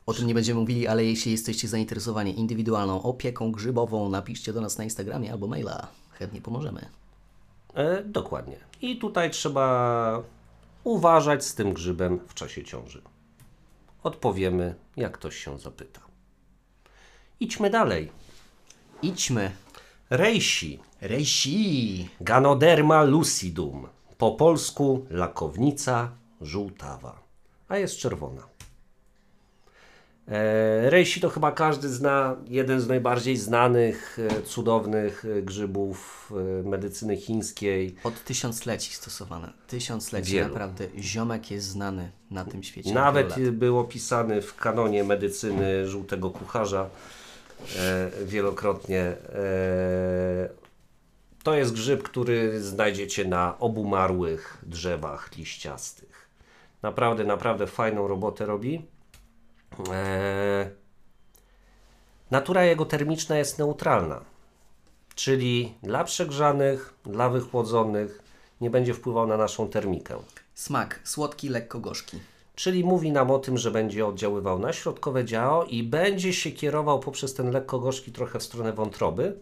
O 0.09 0.15
tym 0.15 0.27
nie 0.27 0.35
będziemy 0.35 0.61
mówili, 0.61 0.87
ale 0.87 1.05
jeśli 1.05 1.33
jesteście 1.33 1.69
zainteresowani 1.69 2.39
indywidualną 2.39 3.03
opieką 3.03 3.53
grzybową, 3.53 4.09
napiszcie 4.09 4.53
do 4.53 4.61
nas 4.61 4.79
na 4.79 4.85
Instagramie 4.85 5.33
albo 5.33 5.47
maila. 5.47 5.89
Chętnie 6.11 6.41
pomożemy. 6.41 6.89
E, 7.75 8.03
dokładnie. 8.03 8.57
I 8.83 8.97
tutaj 8.97 9.31
trzeba 9.31 10.23
uważać 10.85 11.45
z 11.45 11.55
tym 11.55 11.73
grzybem 11.73 12.21
w 12.29 12.35
czasie 12.35 12.65
ciąży. 12.65 13.03
Odpowiemy, 14.03 14.75
jak 14.97 15.13
ktoś 15.13 15.37
się 15.37 15.59
zapyta. 15.59 16.01
Idźmy 17.41 17.71
dalej. 17.71 18.11
Idźmy. 19.03 19.51
Rejsi. 20.11 20.79
Rejsi. 21.01 22.09
Ganoderma 22.21 23.03
lucidum. 23.03 23.89
Po 24.19 24.33
polsku 24.33 25.07
lakownica 25.11 26.11
żółtawa, 26.41 27.23
a 27.69 27.77
jest 27.77 27.97
czerwona. 27.97 28.58
E, 30.31 30.91
Rejsi 30.91 31.21
to 31.21 31.31
chyba 31.31 31.53
każdy 31.53 31.89
zna, 31.89 32.37
jeden 32.47 32.81
z 32.81 32.89
najbardziej 32.89 33.37
znanych, 33.37 34.19
e, 34.19 34.43
cudownych 34.43 35.25
e, 35.25 35.43
grzybów 35.43 36.33
medycyny 36.65 37.17
chińskiej. 37.17 37.95
Od 38.05 38.25
tysiącleci 38.25 38.95
stosowane. 38.95 39.53
Tysiącleci. 39.67 40.33
Wielu. 40.33 40.49
Naprawdę. 40.49 40.87
Ziomek 40.99 41.51
jest 41.51 41.67
znany 41.67 42.11
na 42.31 42.45
tym 42.45 42.63
świecie. 42.63 42.93
Nawet 42.95 43.51
był 43.51 43.79
opisany 43.79 44.43
w 44.43 44.57
kanonie 44.57 45.05
medycyny 45.05 45.89
żółtego 45.89 46.31
kucharza 46.31 46.89
wielokrotnie. 48.25 49.17
To 51.43 51.55
jest 51.55 51.73
grzyb, 51.73 52.03
który 52.03 52.63
znajdziecie 52.63 53.25
na 53.25 53.59
obumarłych 53.59 54.59
drzewach 54.63 55.37
liściastych. 55.37 56.29
Naprawdę, 56.83 57.25
naprawdę 57.25 57.67
fajną 57.67 58.09
robotę 58.09 58.47
robi. 58.47 58.83
E, 59.93 60.71
natura 62.31 62.65
jego 62.65 62.85
termiczna 62.85 63.39
jest 63.39 63.59
neutralna, 63.59 64.21
czyli 65.15 65.75
dla 65.83 66.05
przegrzanych, 66.05 66.95
dla 67.07 67.29
wychłodzonych 67.29 68.23
nie 68.61 68.71
będzie 68.71 68.95
wpływał 68.95 69.27
na 69.27 69.37
naszą 69.37 69.69
termikę. 69.69 70.17
Smak. 70.55 71.01
Słodki, 71.05 71.49
lekko 71.49 71.81
gorzki. 71.81 72.19
czyli 72.55 72.85
mówi 72.85 73.13
nam 73.13 73.31
o 73.31 73.39
tym, 73.39 73.59
że 73.59 73.71
będzie 73.71 74.07
oddziaływał 74.07 74.59
na 74.59 74.73
środkowe 74.73 75.25
działo 75.25 75.65
i 75.65 75.83
będzie 75.83 76.33
się 76.33 76.51
kierował 76.51 77.01
poprzez 77.01 77.35
ten 77.35 77.51
lekko 77.51 77.79
gorzki 77.79 78.13
trochę 78.13 78.39
w 78.39 78.43
stronę 78.43 78.73
wątroby. 78.73 79.41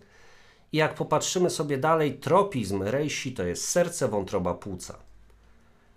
I 0.72 0.76
jak 0.76 0.94
popatrzymy 0.94 1.50
sobie 1.50 1.78
dalej, 1.78 2.14
tropizm 2.14 2.82
reishi 2.82 3.32
to 3.32 3.44
jest 3.44 3.68
serce, 3.68 4.08
wątroba, 4.08 4.54
płuca. 4.54 4.98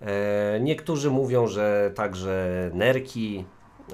E, 0.01 0.59
niektórzy 0.61 1.11
mówią, 1.11 1.47
że 1.47 1.91
także 1.95 2.71
nerki, 2.73 3.45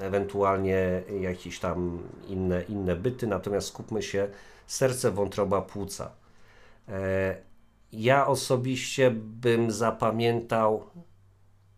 ewentualnie 0.01 1.03
jakieś 1.21 1.59
tam 1.59 2.03
inne, 2.27 2.63
inne 2.63 2.95
byty, 2.95 3.27
natomiast 3.27 3.67
skupmy 3.67 4.01
się 4.03 4.27
serce, 4.67 5.11
wątroba, 5.11 5.61
płuca. 5.61 6.11
E, 6.89 7.37
ja 7.91 8.27
osobiście 8.27 9.11
bym 9.11 9.71
zapamiętał, 9.71 10.89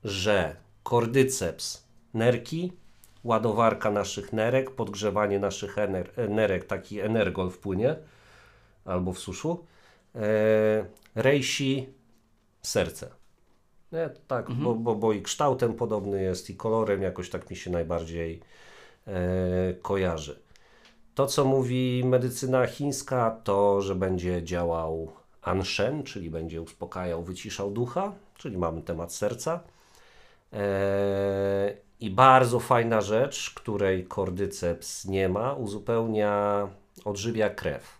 że 0.03 0.55
kordyceps, 0.83 1.87
nerki, 2.13 2.73
ładowarka 3.23 3.91
naszych 3.91 4.33
nerek, 4.33 4.71
podgrzewanie 4.71 5.39
naszych 5.39 5.75
nerek, 6.29 6.65
taki 6.65 6.99
energol 6.99 7.49
wpłynie, 7.49 7.95
albo 8.85 9.13
w 9.13 9.19
suszu, 9.19 9.65
e, 10.15 10.19
rejsi, 11.15 11.89
serce. 12.61 13.16
Nie, 13.91 14.09
tak, 14.27 14.51
bo, 14.51 14.73
bo, 14.75 14.95
bo 14.95 15.13
i 15.13 15.21
kształtem 15.21 15.73
podobny 15.73 16.23
jest, 16.23 16.49
i 16.49 16.55
kolorem 16.55 17.01
jakoś 17.01 17.29
tak 17.29 17.49
mi 17.49 17.55
się 17.55 17.71
najbardziej 17.71 18.41
e, 19.07 19.13
kojarzy. 19.81 20.39
To, 21.15 21.25
co 21.27 21.45
mówi 21.45 22.03
medycyna 22.05 22.67
chińska, 22.67 23.41
to, 23.43 23.81
że 23.81 23.95
będzie 23.95 24.43
działał 24.43 25.11
anshen, 25.41 26.03
czyli 26.03 26.29
będzie 26.29 26.61
uspokajał, 26.61 27.23
wyciszał 27.23 27.71
ducha, 27.71 28.13
czyli 28.37 28.57
mamy 28.57 28.81
temat 28.81 29.13
serca. 29.13 29.59
E, 30.53 31.73
I 31.99 32.09
bardzo 32.09 32.59
fajna 32.59 33.01
rzecz, 33.01 33.51
której 33.55 34.05
kordyceps 34.05 35.05
nie 35.05 35.29
ma, 35.29 35.53
uzupełnia, 35.53 36.67
odżywia 37.05 37.49
krew. 37.49 37.97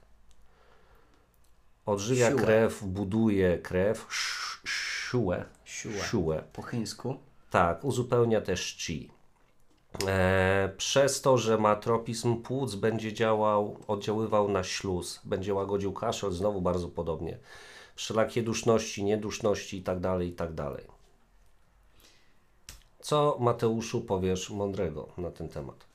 Odżywia 1.86 2.30
Siłę. 2.30 2.42
krew, 2.42 2.84
buduje 2.84 3.58
krew, 3.58 4.08
sz- 4.10 4.97
siłę, 5.12 5.46
Siłę. 5.66 6.04
siłę. 6.12 6.44
Po 6.54 6.62
chińsku. 6.62 7.18
Tak, 7.50 7.86
uzupełnia 7.86 8.42
też 8.42 8.78
chi. 8.78 9.12
E, 10.08 10.74
przez 10.78 11.22
to, 11.22 11.38
że 11.38 11.58
ma 11.58 11.76
tropizm 11.76 12.42
płuc, 12.42 12.76
będzie 12.76 13.14
działał, 13.14 13.78
oddziaływał 13.88 14.50
na 14.50 14.64
śluz, 14.64 15.22
będzie 15.24 15.54
łagodził 15.54 15.94
kaszel, 15.94 16.32
znowu 16.32 16.62
bardzo 16.62 16.88
podobnie. 16.88 17.38
Wszelakie 17.96 18.44
duszności, 18.44 19.04
nieduszności 19.04 19.78
itd., 19.78 20.26
itd. 20.26 20.78
Co 23.00 23.38
Mateuszu 23.40 24.02
powiesz 24.02 24.50
mądrego 24.50 25.08
na 25.18 25.32
ten 25.32 25.50
temat? 25.50 25.86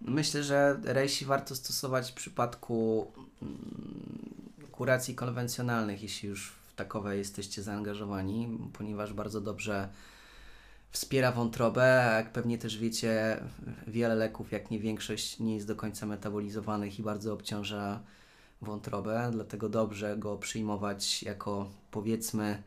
Myślę, 0.00 0.42
że 0.42 0.80
rejsi 0.84 1.24
warto 1.24 1.54
stosować 1.56 2.10
w 2.10 2.14
przypadku 2.14 3.06
mm, 3.42 3.54
kuracji 4.72 5.14
konwencjonalnych, 5.14 6.02
jeśli 6.02 6.28
już 6.28 6.57
takowe 6.78 7.16
jesteście 7.16 7.62
zaangażowani, 7.62 8.58
ponieważ 8.72 9.12
bardzo 9.12 9.40
dobrze 9.40 9.88
wspiera 10.90 11.32
wątrobę, 11.32 12.12
jak 12.16 12.32
pewnie 12.32 12.58
też 12.58 12.78
wiecie, 12.78 13.40
wiele 13.86 14.14
leków, 14.14 14.52
jak 14.52 14.70
nie 14.70 14.78
większość, 14.78 15.38
nie 15.38 15.54
jest 15.54 15.66
do 15.66 15.76
końca 15.76 16.06
metabolizowanych 16.06 16.98
i 16.98 17.02
bardzo 17.02 17.32
obciąża 17.32 18.00
wątrobę, 18.62 19.28
dlatego 19.32 19.68
dobrze 19.68 20.16
go 20.16 20.36
przyjmować 20.36 21.22
jako 21.22 21.70
powiedzmy 21.90 22.62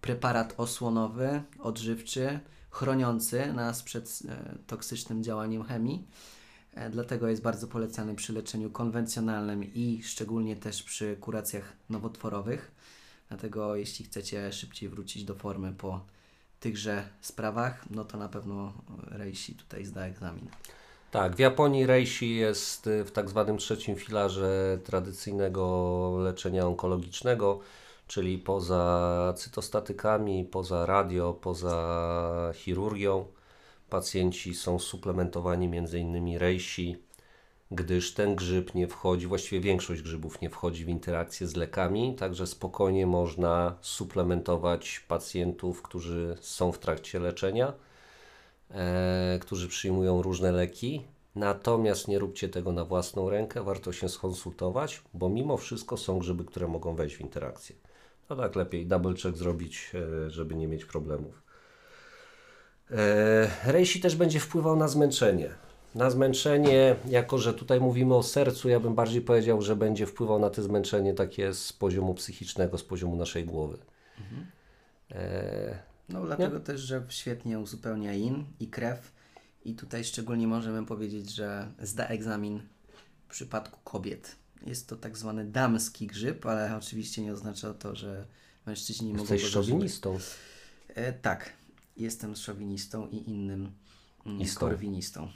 preparat 0.00 0.54
osłonowy, 0.56 1.42
odżywczy, 1.58 2.40
chroniący 2.70 3.52
nas 3.52 3.82
przed 3.82 4.18
e, 4.28 4.58
toksycznym 4.66 5.22
działaniem 5.22 5.64
chemii. 5.64 6.06
E, 6.74 6.90
Dlatego 6.90 7.28
jest 7.28 7.42
bardzo 7.42 7.66
polecany 7.66 8.14
przy 8.14 8.32
leczeniu 8.32 8.70
konwencjonalnym 8.70 9.64
i 9.74 10.02
szczególnie 10.02 10.56
też 10.56 10.82
przy 10.82 11.16
kuracjach 11.16 11.72
nowotworowych. 11.90 12.72
Dlatego 13.28 13.76
jeśli 13.76 14.04
chcecie 14.04 14.52
szybciej 14.52 14.88
wrócić 14.88 15.24
do 15.24 15.34
formy 15.34 15.72
po 15.72 16.00
tychże 16.60 17.08
sprawach, 17.20 17.90
no 17.90 18.04
to 18.04 18.18
na 18.18 18.28
pewno 18.28 18.72
Reishi 19.10 19.54
tutaj 19.54 19.84
zda 19.84 20.06
egzamin. 20.06 20.48
Tak, 21.10 21.36
w 21.36 21.38
Japonii 21.38 21.86
reishi 21.86 22.36
jest 22.36 22.86
y, 22.86 23.04
w 23.04 23.10
tak 23.10 23.30
zwanym 23.30 23.58
trzecim 23.58 23.96
filarze 23.96 24.78
tradycyjnego 24.84 26.16
leczenia 26.18 26.66
onkologicznego, 26.66 27.60
czyli 28.06 28.38
poza 28.38 29.34
cytostatykami, 29.36 30.44
poza 30.44 30.86
radio, 30.86 31.34
poza 31.34 32.52
chirurgią. 32.54 33.26
Pacjenci 33.90 34.54
są 34.54 34.78
suplementowani 34.78 35.66
m.in. 35.66 36.38
reishi, 36.38 36.96
gdyż 37.70 38.14
ten 38.14 38.34
grzyb 38.36 38.74
nie 38.74 38.88
wchodzi, 38.88 39.26
właściwie 39.26 39.60
większość 39.60 40.02
grzybów 40.02 40.40
nie 40.40 40.50
wchodzi 40.50 40.84
w 40.84 40.88
interakcję 40.88 41.46
z 41.46 41.56
lekami, 41.56 42.14
także 42.14 42.46
spokojnie 42.46 43.06
można 43.06 43.78
suplementować 43.80 45.04
pacjentów, 45.08 45.82
którzy 45.82 46.36
są 46.40 46.72
w 46.72 46.78
trakcie 46.78 47.18
leczenia 47.18 47.72
e, 48.70 49.38
którzy 49.42 49.68
przyjmują 49.68 50.22
różne 50.22 50.52
leki. 50.52 51.04
Natomiast 51.34 52.08
nie 52.08 52.18
róbcie 52.18 52.48
tego 52.48 52.72
na 52.72 52.84
własną 52.84 53.30
rękę, 53.30 53.62
warto 53.62 53.92
się 53.92 54.08
skonsultować, 54.08 55.02
bo 55.14 55.28
mimo 55.28 55.56
wszystko 55.56 55.96
są 55.96 56.18
grzyby, 56.18 56.44
które 56.44 56.68
mogą 56.68 56.94
wejść 56.94 57.16
w 57.16 57.20
interakcję. 57.20 57.76
To 58.28 58.36
tak 58.36 58.56
lepiej 58.56 58.86
double 58.86 59.14
check 59.14 59.36
zrobić, 59.36 59.92
e, 59.94 60.30
żeby 60.30 60.54
nie 60.54 60.68
mieć 60.68 60.84
problemów. 60.84 61.42
E, 62.90 63.72
Reishi 63.72 64.00
też 64.00 64.16
będzie 64.16 64.40
wpływał 64.40 64.76
na 64.76 64.88
zmęczenie. 64.88 65.67
Na 65.94 66.10
zmęczenie, 66.10 66.96
jako 67.08 67.38
że 67.38 67.54
tutaj 67.54 67.80
mówimy 67.80 68.14
o 68.14 68.22
sercu, 68.22 68.68
ja 68.68 68.80
bym 68.80 68.94
bardziej 68.94 69.20
powiedział, 69.22 69.62
że 69.62 69.76
będzie 69.76 70.06
wpływał 70.06 70.38
na 70.38 70.50
to 70.50 70.62
zmęczenie 70.62 71.14
takie 71.14 71.54
z 71.54 71.72
poziomu 71.72 72.14
psychicznego, 72.14 72.78
z 72.78 72.84
poziomu 72.84 73.16
naszej 73.16 73.44
głowy. 73.44 73.78
E, 75.10 75.78
No 76.08 76.26
dlatego 76.26 76.60
też, 76.60 76.80
że 76.80 77.02
świetnie 77.08 77.58
uzupełnia 77.58 78.12
in 78.14 78.44
i 78.60 78.68
krew 78.68 79.12
i 79.64 79.74
tutaj 79.74 80.04
szczególnie 80.04 80.46
możemy 80.46 80.86
powiedzieć, 80.86 81.34
że 81.34 81.68
zda 81.82 82.06
egzamin 82.06 82.60
w 83.26 83.30
przypadku 83.30 83.80
kobiet. 83.84 84.36
Jest 84.66 84.88
to 84.88 84.96
tak 84.96 85.16
zwany 85.18 85.44
damski 85.44 86.06
grzyb, 86.06 86.46
ale 86.46 86.76
oczywiście 86.76 87.22
nie 87.22 87.32
oznacza 87.32 87.74
to, 87.74 87.96
że 87.96 88.24
mężczyźni 88.66 89.06
nie 89.08 89.14
mogą 89.14 89.34
jesteś 89.34 89.50
szowinistą. 89.52 90.18
E, 90.88 91.12
tak, 91.12 91.52
jestem 91.96 92.36
szowinistą 92.36 93.08
i 93.08 93.30
innym 93.30 93.72
mm, 94.28 94.40
Istą. 94.40 94.60
korwinistą. 94.60 95.28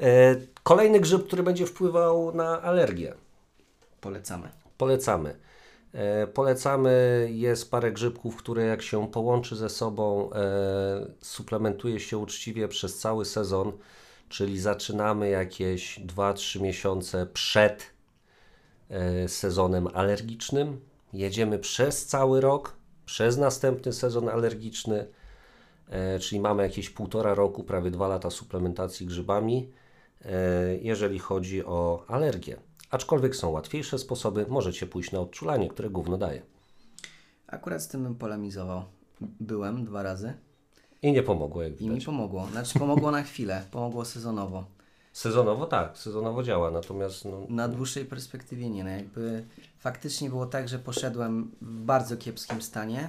E, 0.00 0.36
Kolejny 0.62 1.00
grzyb, 1.00 1.26
który 1.26 1.42
będzie 1.42 1.66
wpływał 1.66 2.34
na 2.34 2.62
alergię. 2.62 3.14
Polecamy. 4.00 4.48
Polecamy. 4.78 5.36
E, 5.92 6.26
Polecamy, 6.26 7.28
jest 7.32 7.70
parę 7.70 7.92
grzybków, 7.92 8.36
które 8.36 8.64
jak 8.64 8.82
się 8.82 9.08
połączy 9.10 9.56
ze 9.56 9.68
sobą, 9.68 10.32
e, 10.32 11.06
suplementuje 11.20 12.00
się 12.00 12.18
uczciwie 12.18 12.68
przez 12.68 12.98
cały 12.98 13.24
sezon, 13.24 13.72
czyli 14.28 14.60
zaczynamy 14.60 15.28
jakieś 15.28 16.00
2-3 16.00 16.60
miesiące 16.60 17.26
przed 17.26 17.86
e, 18.90 19.28
sezonem 19.28 19.88
alergicznym, 19.94 20.80
jedziemy 21.12 21.58
przez 21.58 22.06
cały 22.06 22.40
rok, 22.40 22.76
przez 23.06 23.38
następny 23.38 23.92
sezon 23.92 24.28
alergiczny, 24.28 25.06
czyli 26.20 26.40
mamy 26.40 26.62
jakieś 26.62 26.90
półtora 26.90 27.34
roku, 27.34 27.64
prawie 27.64 27.90
dwa 27.90 28.08
lata 28.08 28.30
suplementacji 28.30 29.06
grzybami, 29.06 29.70
e, 30.24 30.30
jeżeli 30.76 31.18
chodzi 31.18 31.64
o 31.64 32.04
alergię. 32.08 32.56
Aczkolwiek 32.90 33.36
są 33.36 33.50
łatwiejsze 33.50 33.98
sposoby, 33.98 34.46
możecie 34.48 34.86
pójść 34.86 35.12
na 35.12 35.20
odczulanie, 35.20 35.68
które 35.68 35.90
gówno 35.90 36.18
daje. 36.18 36.42
Akurat 37.46 37.82
z 37.82 37.88
tym 37.88 38.02
bym 38.02 38.14
polemizował. 38.14 38.82
Byłem 39.40 39.84
dwa 39.84 40.02
razy 40.02 40.32
I 41.02 41.12
nie 41.12 41.22
pomogło, 41.22 41.62
jak 41.62 41.80
i 41.80 41.84
mi 41.84 41.90
widać. 41.90 42.04
pomogło. 42.04 42.46
Znaczy 42.52 42.78
pomogło 42.78 43.10
na 43.10 43.22
chwilę, 43.22 43.64
pomogło 43.70 44.04
sezonowo. 44.04 44.64
Sezonowo 45.12 45.66
tak, 45.66 45.98
sezonowo 45.98 46.42
działa, 46.42 46.70
natomiast 46.70 47.24
no, 47.24 47.46
Na 47.48 47.68
dłuższej 47.68 48.04
perspektywie 48.04 48.70
nie. 48.70 48.84
No 48.84 48.90
jakby 48.90 49.44
faktycznie 49.78 50.28
było 50.30 50.46
tak, 50.46 50.68
że 50.68 50.78
poszedłem 50.78 51.50
w 51.62 51.80
bardzo 51.84 52.16
kiepskim 52.16 52.62
stanie, 52.62 53.08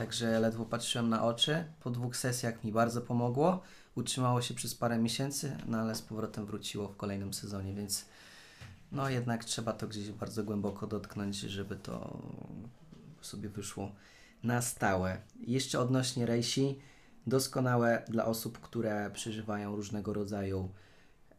także 0.00 0.40
ledwo 0.40 0.64
patrzyłem 0.64 1.08
na 1.08 1.24
oczy. 1.24 1.64
Po 1.80 1.90
dwóch 1.90 2.16
sesjach 2.16 2.64
mi 2.64 2.72
bardzo 2.72 3.00
pomogło. 3.00 3.62
Utrzymało 3.94 4.42
się 4.42 4.54
przez 4.54 4.74
parę 4.74 4.98
miesięcy, 4.98 5.56
no 5.66 5.78
ale 5.78 5.94
z 5.94 6.02
powrotem 6.02 6.46
wróciło 6.46 6.88
w 6.88 6.96
kolejnym 6.96 7.34
sezonie, 7.34 7.74
więc 7.74 8.04
no 8.92 9.08
jednak 9.08 9.44
trzeba 9.44 9.72
to 9.72 9.88
gdzieś 9.88 10.10
bardzo 10.10 10.44
głęboko 10.44 10.86
dotknąć, 10.86 11.36
żeby 11.36 11.76
to 11.76 12.18
sobie 13.20 13.48
wyszło 13.48 13.92
na 14.42 14.62
stałe. 14.62 15.20
Jeszcze 15.40 15.80
odnośnie 15.80 16.26
rejsi, 16.26 16.78
doskonałe 17.26 18.02
dla 18.08 18.24
osób, 18.24 18.58
które 18.58 19.10
przeżywają 19.10 19.76
różnego 19.76 20.12
rodzaju 20.12 20.68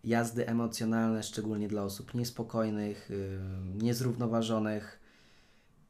jazdy 0.03 0.47
emocjonalne, 0.47 1.23
szczególnie 1.23 1.67
dla 1.67 1.83
osób 1.83 2.13
niespokojnych, 2.13 3.09
niezrównoważonych, 3.73 5.00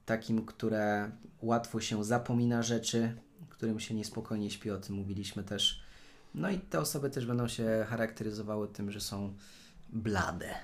takim, 0.05 0.45
które 0.45 1.11
łatwo 1.41 1.81
się 1.81 2.03
zapomina 2.03 2.63
rzeczy, 2.63 3.15
którym 3.49 3.79
się 3.79 3.93
niespokojnie 3.93 4.51
śpi, 4.51 4.71
o 4.71 4.77
tym 4.77 4.95
mówiliśmy 4.95 5.43
też. 5.43 5.81
No 6.35 6.49
i 6.49 6.59
te 6.59 6.79
osoby 6.79 7.09
też 7.09 7.25
będą 7.25 7.47
się 7.47 7.85
charakteryzowały 7.89 8.67
tym, 8.67 8.91
że 8.91 9.01
są 9.01 9.33
blade, 9.89 10.55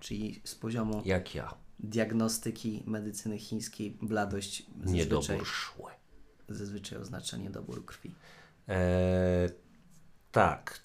czyli 0.00 0.40
z 0.44 0.54
poziomu 0.54 1.02
Jak 1.04 1.34
ja. 1.34 1.54
diagnostyki 1.78 2.82
medycyny 2.86 3.38
chińskiej 3.38 3.98
bladość 4.02 4.66
zazwyczaj, 4.68 4.94
Niedobór 4.94 5.46
szły. 5.46 5.90
zazwyczaj 6.48 6.98
oznacza 6.98 7.36
niedobór 7.36 7.84
krwi. 7.84 8.14
E, 8.68 9.48
tak. 10.32 10.80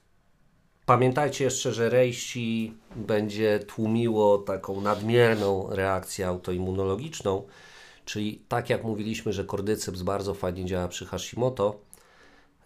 Pamiętajcie 0.86 1.44
jeszcze, 1.44 1.74
że 1.74 1.90
rejsi 1.90 2.74
będzie 2.96 3.60
tłumiło 3.60 4.38
taką 4.38 4.82
nadmierną 4.82 5.68
reakcję 5.70 6.28
autoimmunologiczną, 6.28 7.44
czyli 8.08 8.42
tak 8.48 8.70
jak 8.70 8.84
mówiliśmy, 8.84 9.34
że 9.34 9.44
kordyceps 9.44 10.02
bardzo 10.02 10.34
fajnie 10.34 10.66
działa 10.66 10.88
przy 10.88 11.06
Hashimoto, 11.06 11.80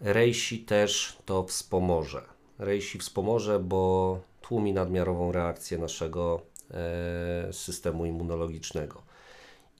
rejsi 0.00 0.58
też 0.58 1.18
to 1.24 1.44
wspomoże. 1.44 2.22
Rejsi 2.58 2.98
wspomoże, 2.98 3.58
bo 3.58 4.20
tłumi 4.40 4.72
nadmiarową 4.72 5.32
reakcję 5.32 5.78
naszego 5.78 6.42
e, 6.70 7.52
systemu 7.52 8.06
immunologicznego. 8.06 9.02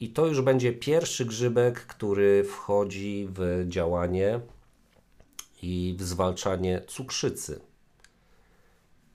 I 0.00 0.08
to 0.08 0.26
już 0.26 0.40
będzie 0.40 0.72
pierwszy 0.72 1.24
grzybek, 1.24 1.80
który 1.80 2.44
wchodzi 2.44 3.28
w 3.30 3.64
działanie 3.68 4.40
i 5.62 5.96
w 5.98 6.02
zwalczanie 6.02 6.82
cukrzycy. 6.86 7.60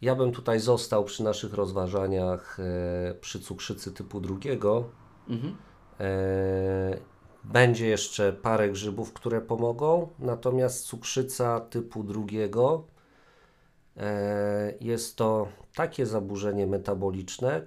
Ja 0.02 0.16
bym 0.16 0.32
tutaj 0.32 0.60
został 0.60 1.04
przy 1.04 1.24
naszych 1.24 1.54
rozważaniach 1.54 2.60
e, 2.60 3.14
przy 3.14 3.40
cukrzycy 3.40 3.92
typu 3.92 4.20
drugiego. 4.20 4.90
E, 5.30 5.67
będzie 7.44 7.88
jeszcze 7.88 8.34
parę 8.34 8.70
grzybów, 8.70 9.14
które 9.14 9.42
pomogą, 9.42 10.10
natomiast 10.20 10.86
cukrzyca 10.86 11.60
typu 11.60 12.04
drugiego 12.04 12.88
e, 13.98 14.74
jest 14.82 15.16
to 15.16 15.48
takie 15.76 16.06
zaburzenie 16.06 16.68
metaboliczne, 16.68 17.62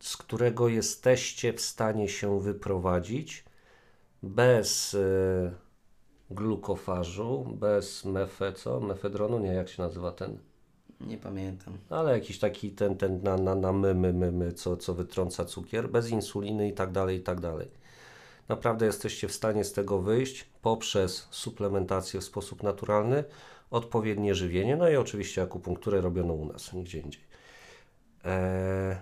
z 0.00 0.16
którego 0.16 0.68
jesteście 0.68 1.52
w 1.52 1.60
stanie 1.60 2.08
się 2.08 2.40
wyprowadzić 2.40 3.44
bez 4.22 4.94
e, 4.94 5.52
glukofażu, 6.30 7.56
bez 7.60 8.04
mefe, 8.04 8.52
co? 8.52 8.80
Mefedronu, 8.80 9.38
nie, 9.38 9.54
jak 9.54 9.68
się 9.68 9.82
nazywa 9.82 10.12
ten? 10.12 10.38
Nie 11.06 11.18
pamiętam. 11.18 11.78
Ale 11.90 12.12
jakiś 12.12 12.38
taki 12.38 12.70
ten, 12.70 12.96
ten 12.96 13.22
na, 13.22 13.36
na, 13.36 13.54
na 13.54 13.72
my, 13.72 13.94
my, 13.94 14.12
my, 14.12 14.32
my 14.32 14.52
co, 14.52 14.76
co 14.76 14.94
wytrąca 14.94 15.44
cukier, 15.44 15.90
bez 15.90 16.10
insuliny 16.10 16.68
i 16.68 16.72
tak 16.72 16.92
dalej, 16.92 17.18
i 17.18 17.22
tak 17.22 17.40
dalej. 17.40 17.68
Naprawdę 18.48 18.86
jesteście 18.86 19.28
w 19.28 19.32
stanie 19.32 19.64
z 19.64 19.72
tego 19.72 19.98
wyjść 19.98 20.44
poprzez 20.62 21.28
suplementację 21.30 22.20
w 22.20 22.24
sposób 22.24 22.62
naturalny, 22.62 23.24
odpowiednie 23.70 24.34
żywienie, 24.34 24.76
no 24.76 24.88
i 24.88 24.96
oczywiście 24.96 25.42
akupunkturę 25.42 26.00
robioną 26.00 26.34
u 26.34 26.44
nas, 26.44 26.72
nigdzie 26.72 26.98
indziej. 26.98 27.22
Eee, 28.24 28.96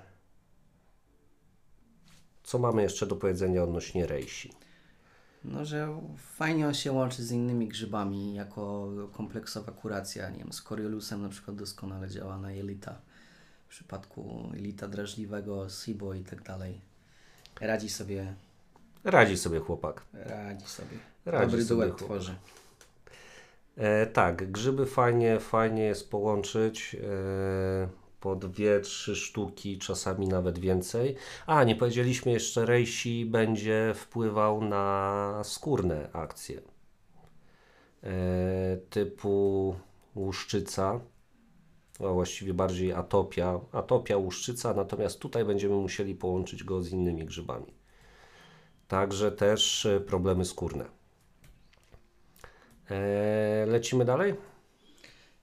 co 2.43 2.59
mamy 2.59 2.83
jeszcze 2.83 3.07
do 3.07 3.17
powiedzenia 3.17 3.63
odnośnie 3.63 4.07
rejsi? 4.07 4.53
No, 5.45 5.65
że 5.65 6.01
fajnie 6.17 6.67
on 6.67 6.75
się 6.75 6.93
łączy 6.93 7.23
z 7.25 7.33
innymi 7.33 7.69
grzybami 7.69 8.35
jako 8.35 8.89
kompleksowa 9.13 9.73
kuracja. 9.73 10.31
Nie 10.31 10.39
wiem, 10.39 10.53
z 10.53 10.63
Coriolusem 10.63 11.23
na 11.23 11.29
przykład 11.29 11.57
doskonale 11.57 12.09
działa 12.09 12.39
na 12.39 12.53
jelita. 12.53 12.99
W 13.67 13.71
przypadku 13.71 14.51
jelita 14.55 14.89
drażliwego, 14.89 15.69
SIBO 15.69 16.15
i 16.15 16.25
tak 16.25 16.43
dalej. 16.43 16.81
Radzi 17.61 17.89
sobie, 17.89 18.35
Radzi 19.05 19.39
sobie 19.39 19.61
chłopak. 19.61 20.03
radzi 20.13 20.67
sobie. 20.67 20.99
Radzi 21.27 21.47
Dobry 21.51 21.65
sobie 21.65 21.77
duet 21.77 21.91
chłopak. 21.99 22.07
tworzy. 22.07 22.35
E, 23.77 24.07
tak, 24.07 24.51
grzyby 24.53 24.87
fajnie, 24.87 25.41
fajnie 25.41 25.83
jest 25.83 26.11
połączyć 26.11 26.95
e, 26.95 27.89
po 28.21 28.37
dwie, 28.37 28.81
trzy 28.81 29.17
sztuki, 29.17 29.79
czasami 29.79 30.29
nawet 30.29 30.59
więcej. 30.59 31.17
A, 31.47 31.65
nie 31.65 31.77
powiedzieliśmy 31.77 32.33
jeszcze, 32.33 32.67
rejsi 32.67 33.27
będzie 33.27 33.93
wpływał 33.95 34.65
na 34.65 35.41
skórne 35.45 36.09
akcje 36.13 36.61
e, 38.03 38.77
typu 38.91 39.75
łuszczyca, 40.17 41.01
a 42.01 42.13
właściwie 42.13 42.55
bardziej 42.55 42.93
atopia, 42.93 43.61
atopia 43.73 44.17
łuszczyca, 44.17 44.75
natomiast 44.75 45.19
tutaj 45.19 45.45
będziemy 45.45 45.75
musieli 45.75 46.15
połączyć 46.15 46.65
go 46.65 46.83
z 46.83 46.91
innymi 46.91 47.25
grzybami. 47.25 47.75
Także 48.89 49.33
też 49.33 49.87
e, 49.87 50.01
problemy 50.01 50.45
skórne. 50.45 50.85
E, 52.91 53.67
lecimy 53.67 54.05
dalej? 54.05 54.35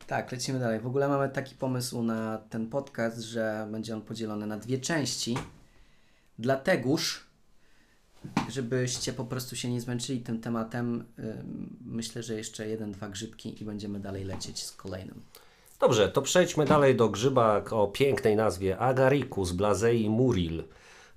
Tak, 0.07 0.31
lecimy 0.31 0.59
dalej. 0.59 0.79
W 0.79 0.87
ogóle 0.87 1.07
mamy 1.07 1.29
taki 1.29 1.55
pomysł 1.55 2.03
na 2.03 2.37
ten 2.37 2.69
podcast, 2.69 3.19
że 3.19 3.67
będzie 3.71 3.93
on 3.93 4.01
podzielony 4.01 4.47
na 4.47 4.57
dwie 4.57 4.77
części. 4.79 5.37
Dlategoż, 6.39 7.23
żebyście 8.49 9.13
po 9.13 9.25
prostu 9.25 9.55
się 9.55 9.71
nie 9.71 9.81
zmęczyli 9.81 10.21
tym 10.21 10.41
tematem, 10.41 11.05
myślę, 11.85 12.23
że 12.23 12.33
jeszcze 12.33 12.67
jeden, 12.67 12.91
dwa 12.91 13.09
grzybki 13.09 13.61
i 13.61 13.65
będziemy 13.65 13.99
dalej 13.99 14.23
lecieć 14.23 14.63
z 14.63 14.71
kolejnym. 14.71 15.21
Dobrze, 15.79 16.09
to 16.09 16.21
przejdźmy 16.21 16.65
dalej 16.65 16.95
do 16.95 17.09
grzyba 17.09 17.63
o 17.71 17.87
pięknej 17.87 18.35
nazwie 18.35 18.77
Agaricus 18.77 19.51
blazei 19.51 20.09
muril. 20.09 20.63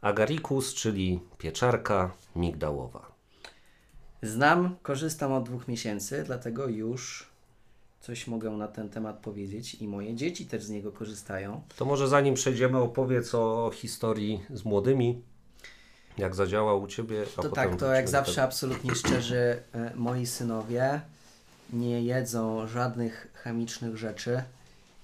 Agaricus, 0.00 0.74
czyli 0.74 1.20
pieczarka 1.38 2.12
migdałowa. 2.37 3.12
Znam, 4.22 4.76
korzystam 4.83 5.33
od 5.33 5.44
dwóch 5.44 5.68
miesięcy, 5.68 6.22
dlatego 6.26 6.68
już 6.68 7.29
coś 8.00 8.26
mogę 8.26 8.50
na 8.50 8.68
ten 8.68 8.88
temat 8.88 9.18
powiedzieć 9.18 9.74
i 9.74 9.88
moje 9.88 10.14
dzieci 10.14 10.46
też 10.46 10.64
z 10.64 10.70
niego 10.70 10.92
korzystają. 10.92 11.62
To 11.76 11.84
może 11.84 12.08
zanim 12.08 12.34
przejdziemy, 12.34 12.78
opowiedz 12.78 13.34
o 13.34 13.70
historii 13.74 14.42
z 14.50 14.64
młodymi. 14.64 15.22
Jak 16.18 16.34
zadziałał 16.34 16.82
u 16.82 16.86
Ciebie, 16.86 17.24
a 17.36 17.42
To 17.42 17.48
tak, 17.48 17.76
to 17.76 17.94
jak 17.94 18.08
zawsze 18.08 18.42
absolutnie 18.42 18.94
szczerzy, 18.94 19.62
e, 19.72 19.92
moi 19.94 20.26
synowie 20.26 21.00
nie 21.72 22.02
jedzą 22.02 22.66
żadnych 22.66 23.30
chemicznych 23.34 23.96
rzeczy 23.96 24.42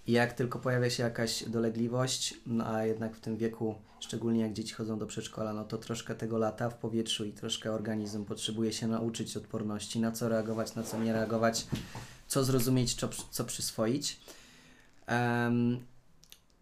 i 0.06 0.12
jak 0.12 0.32
tylko 0.32 0.58
pojawia 0.58 0.90
się 0.90 1.02
jakaś 1.02 1.44
dolegliwość, 1.44 2.34
no 2.46 2.66
a 2.66 2.84
jednak 2.84 3.16
w 3.16 3.20
tym 3.20 3.36
wieku, 3.36 3.74
szczególnie 4.00 4.40
jak 4.40 4.52
dzieci 4.52 4.74
chodzą 4.74 4.98
do 4.98 5.06
przedszkola, 5.06 5.52
no 5.52 5.64
to 5.64 5.78
troszkę 5.78 6.14
tego 6.14 6.38
lata 6.38 6.70
w 6.70 6.74
powietrzu 6.74 7.24
i 7.24 7.32
troszkę 7.32 7.72
organizm 7.72 8.24
potrzebuje 8.24 8.72
się 8.72 8.86
nauczyć 8.86 9.36
odporności, 9.36 10.00
na 10.00 10.12
co 10.12 10.28
reagować, 10.28 10.74
na 10.74 10.82
co 10.82 10.98
nie 10.98 11.12
reagować, 11.12 11.66
co 12.26 12.44
zrozumieć, 12.44 12.94
co, 12.94 13.08
co 13.30 13.44
przyswoić. 13.44 14.20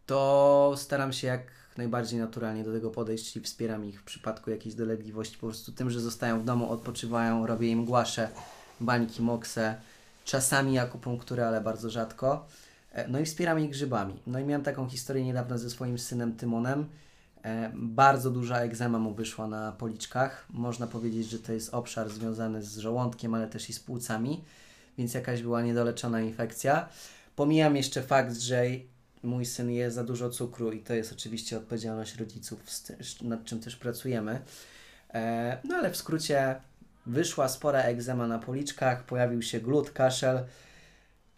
To 0.06 0.74
staram 0.76 1.12
się 1.12 1.26
jak 1.26 1.42
najbardziej 1.76 2.18
naturalnie 2.18 2.64
do 2.64 2.72
tego 2.72 2.90
podejść, 2.90 3.32
czyli 3.32 3.44
wspieram 3.44 3.84
ich 3.84 4.00
w 4.00 4.04
przypadku 4.04 4.50
jakiejś 4.50 4.74
dolegliwości 4.74 5.38
po 5.38 5.46
prostu 5.46 5.72
tym, 5.72 5.90
że 5.90 6.00
zostają 6.00 6.40
w 6.40 6.44
domu, 6.44 6.70
odpoczywają, 6.70 7.46
robię 7.46 7.68
im 7.68 7.84
głasze, 7.84 8.28
bańki, 8.80 9.22
mokse, 9.22 9.74
czasami 10.24 10.78
akupunkturę, 10.78 11.48
ale 11.48 11.60
bardzo 11.60 11.90
rzadko. 11.90 12.46
E, 12.92 13.08
No 13.08 13.18
i 13.20 13.24
wspieram 13.24 13.60
ich 13.60 13.70
grzybami. 13.70 14.14
No 14.26 14.38
i 14.38 14.44
miałem 14.44 14.62
taką 14.62 14.88
historię 14.88 15.24
niedawno 15.24 15.58
ze 15.58 15.70
swoim 15.70 15.98
synem 15.98 16.36
Tymonem. 16.36 16.86
E, 17.42 17.70
Bardzo 17.74 18.30
duża 18.30 18.58
egzema 18.58 18.98
mu 18.98 19.14
wyszła 19.14 19.46
na 19.46 19.72
policzkach. 19.72 20.46
Można 20.50 20.86
powiedzieć, 20.86 21.30
że 21.30 21.38
to 21.38 21.52
jest 21.52 21.74
obszar 21.74 22.10
związany 22.10 22.62
z 22.62 22.78
żołądkiem, 22.78 23.34
ale 23.34 23.48
też 23.48 23.70
i 23.70 23.72
z 23.72 23.80
płucami, 23.80 24.44
więc 24.98 25.14
jakaś 25.14 25.42
była 25.42 25.62
niedoleczona 25.62 26.20
infekcja. 26.20 26.88
Pomijam 27.36 27.76
jeszcze 27.76 28.02
fakt, 28.02 28.36
że 28.36 28.64
mój 29.22 29.46
syn 29.46 29.70
je 29.70 29.90
za 29.90 30.04
dużo 30.04 30.30
cukru 30.30 30.72
i 30.72 30.80
to 30.80 30.94
jest 30.94 31.12
oczywiście 31.12 31.56
odpowiedzialność 31.56 32.16
rodziców, 32.16 32.60
nad 33.22 33.44
czym 33.44 33.60
też 33.60 33.76
pracujemy. 33.76 34.40
E, 35.14 35.58
No 35.64 35.76
ale 35.76 35.90
w 35.90 35.96
skrócie 35.96 36.56
wyszła 37.06 37.48
spora 37.48 37.82
egzema 37.82 38.26
na 38.26 38.38
policzkach, 38.38 39.04
pojawił 39.04 39.42
się 39.42 39.60
glut, 39.60 39.90
kaszel. 39.90 40.44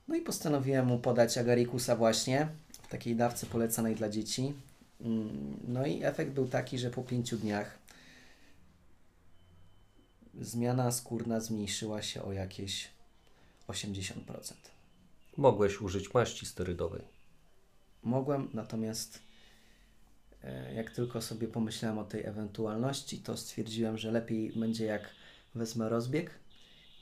No 0.08 0.14
i 0.16 0.20
postanowiłem 0.20 0.86
mu 0.86 0.98
podać 0.98 1.38
agarikusa 1.38 1.96
właśnie 1.96 2.48
w 2.82 2.88
takiej 2.88 3.16
dawce 3.16 3.46
polecanej 3.46 3.94
dla 3.94 4.08
dzieci. 4.08 4.52
Mm, 5.00 5.56
No 5.68 5.86
i 5.86 6.04
efekt 6.04 6.30
był 6.30 6.48
taki, 6.48 6.78
że 6.78 6.90
po 6.90 7.02
pięciu 7.02 7.36
dniach 7.36 7.78
zmiana 10.40 10.92
skórna 10.92 11.40
zmniejszyła 11.40 12.02
się 12.02 12.22
o 12.22 12.32
jakieś 12.32 12.95
80%. 13.68 14.52
Mogłeś 15.36 15.80
użyć 15.80 16.14
maści 16.14 16.46
sterydowej. 16.46 17.02
Mogłem, 18.02 18.48
natomiast 18.54 19.22
e, 20.44 20.74
jak 20.74 20.90
tylko 20.90 21.22
sobie 21.22 21.48
pomyślałem 21.48 21.98
o 21.98 22.04
tej 22.04 22.26
ewentualności, 22.26 23.18
to 23.18 23.36
stwierdziłem, 23.36 23.98
że 23.98 24.12
lepiej 24.12 24.52
będzie 24.52 24.84
jak 24.84 25.10
wezmę 25.54 25.88
rozbieg 25.88 26.30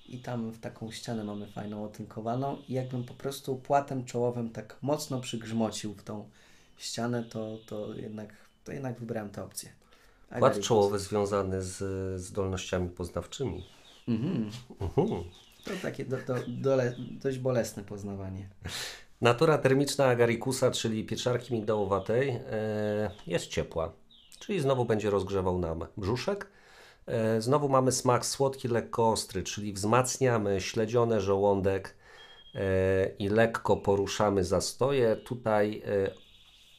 i 0.07 0.19
tam 0.19 0.51
w 0.51 0.61
taką 0.61 0.91
ścianę 0.91 1.25
mamy 1.25 1.47
fajną 1.47 1.85
otynkowaną 1.85 2.59
i 2.69 2.73
jakbym 2.73 3.05
po 3.05 3.15
prostu 3.15 3.57
płatem 3.57 4.05
czołowym 4.05 4.51
tak 4.51 4.77
mocno 4.83 5.21
przygrzmocił 5.21 5.95
w 5.95 6.03
tą 6.03 6.29
ścianę, 6.79 7.25
to, 7.25 7.59
to, 7.67 7.95
jednak, 7.95 8.35
to 8.65 8.73
jednak 8.73 9.01
wybrałem 9.01 9.31
tę 9.31 9.45
opcję. 9.45 9.71
Płat 10.39 10.61
czołowy 10.61 10.99
związany 10.99 11.63
z 11.63 12.21
zdolnościami 12.21 12.89
poznawczymi. 12.89 13.65
Mhm. 14.09 14.51
Mhm. 14.81 15.25
To 15.65 15.71
takie 15.83 16.05
do, 16.05 16.17
do, 16.17 16.35
dole, 16.49 16.95
dość 16.99 17.39
bolesne 17.39 17.85
poznawanie. 17.85 18.49
Natura 19.21 19.59
termiczna 19.59 20.07
agarikusa, 20.07 20.71
czyli 20.71 21.05
pieczarki 21.05 21.55
migdałowatej, 21.55 22.29
e, 22.31 23.11
jest 23.27 23.47
ciepła. 23.47 23.93
Czyli 24.39 24.61
znowu 24.61 24.85
będzie 24.85 25.11
rozgrzewał 25.11 25.59
nam 25.59 25.87
brzuszek. 25.97 26.51
E, 27.07 27.41
znowu 27.41 27.69
mamy 27.69 27.93
smak 27.93 28.27
słodki, 28.27 28.69
lekko 28.69 29.11
ostry, 29.11 29.43
czyli 29.43 29.73
wzmacniamy 29.73 30.61
śledzione 30.61 31.21
żołądek 31.21 31.95
e, 32.55 32.61
i 33.19 33.29
lekko 33.29 33.77
poruszamy 33.77 34.45
zastoje. 34.45 35.17
Tutaj 35.17 35.83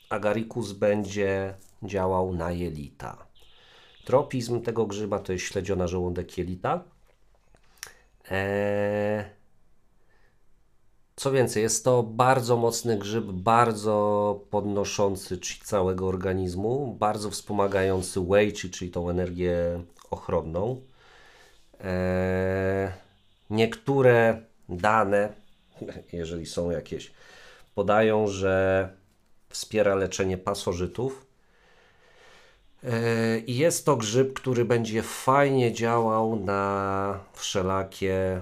agarikus 0.09 0.71
będzie 0.71 1.53
działał 1.83 2.33
na 2.33 2.51
jelita. 2.51 3.25
Tropizm 4.05 4.61
tego 4.61 4.85
grzyba 4.85 5.19
to 5.19 5.33
jest 5.33 5.45
śledziona 5.45 5.87
żołądek 5.87 6.37
jelita. 6.37 6.83
Eee, 8.31 9.23
co 11.15 11.31
więcej, 11.31 11.63
jest 11.63 11.83
to 11.83 12.03
bardzo 12.03 12.57
mocny 12.57 12.97
grzyb, 12.97 13.25
bardzo 13.25 14.39
podnoszący 14.49 15.39
chi 15.39 15.59
całego 15.63 16.07
organizmu, 16.07 16.95
bardzo 16.99 17.29
wspomagający 17.29 18.21
wei 18.21 18.51
chi, 18.51 18.69
czyli 18.69 18.91
tą 18.91 19.09
energię 19.09 19.83
ochronną. 20.11 20.81
Eee, 21.79 22.91
niektóre 23.49 24.41
dane, 24.69 25.33
jeżeli 26.13 26.45
są 26.45 26.71
jakieś, 26.71 27.11
podają, 27.75 28.27
że 28.27 28.89
wspiera 29.49 29.95
leczenie 29.95 30.37
pasożytów. 30.37 31.25
Eee, 32.85 33.43
I 33.51 33.57
jest 33.57 33.85
to 33.85 33.97
grzyb, 33.97 34.33
który 34.33 34.65
będzie 34.65 35.01
fajnie 35.01 35.73
działał 35.73 36.35
na 36.35 37.19
wszelakie 37.33 38.41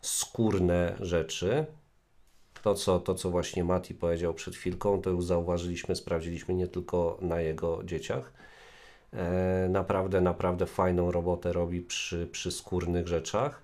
skórne 0.00 0.96
rzeczy. 1.00 1.66
To 2.62 2.74
co, 2.74 3.00
to, 3.00 3.14
co 3.14 3.30
właśnie 3.30 3.64
Mati 3.64 3.94
powiedział 3.94 4.34
przed 4.34 4.56
chwilką, 4.56 5.02
to 5.02 5.10
już 5.10 5.24
zauważyliśmy, 5.24 5.96
sprawdziliśmy 5.96 6.54
nie 6.54 6.68
tylko 6.68 7.18
na 7.20 7.40
jego 7.40 7.84
dzieciach. 7.84 8.32
Eee, 9.12 9.70
naprawdę, 9.70 10.20
naprawdę 10.20 10.66
fajną 10.66 11.10
robotę 11.10 11.52
robi 11.52 11.80
przy, 11.80 12.26
przy 12.26 12.52
skórnych 12.52 13.08
rzeczach. 13.08 13.62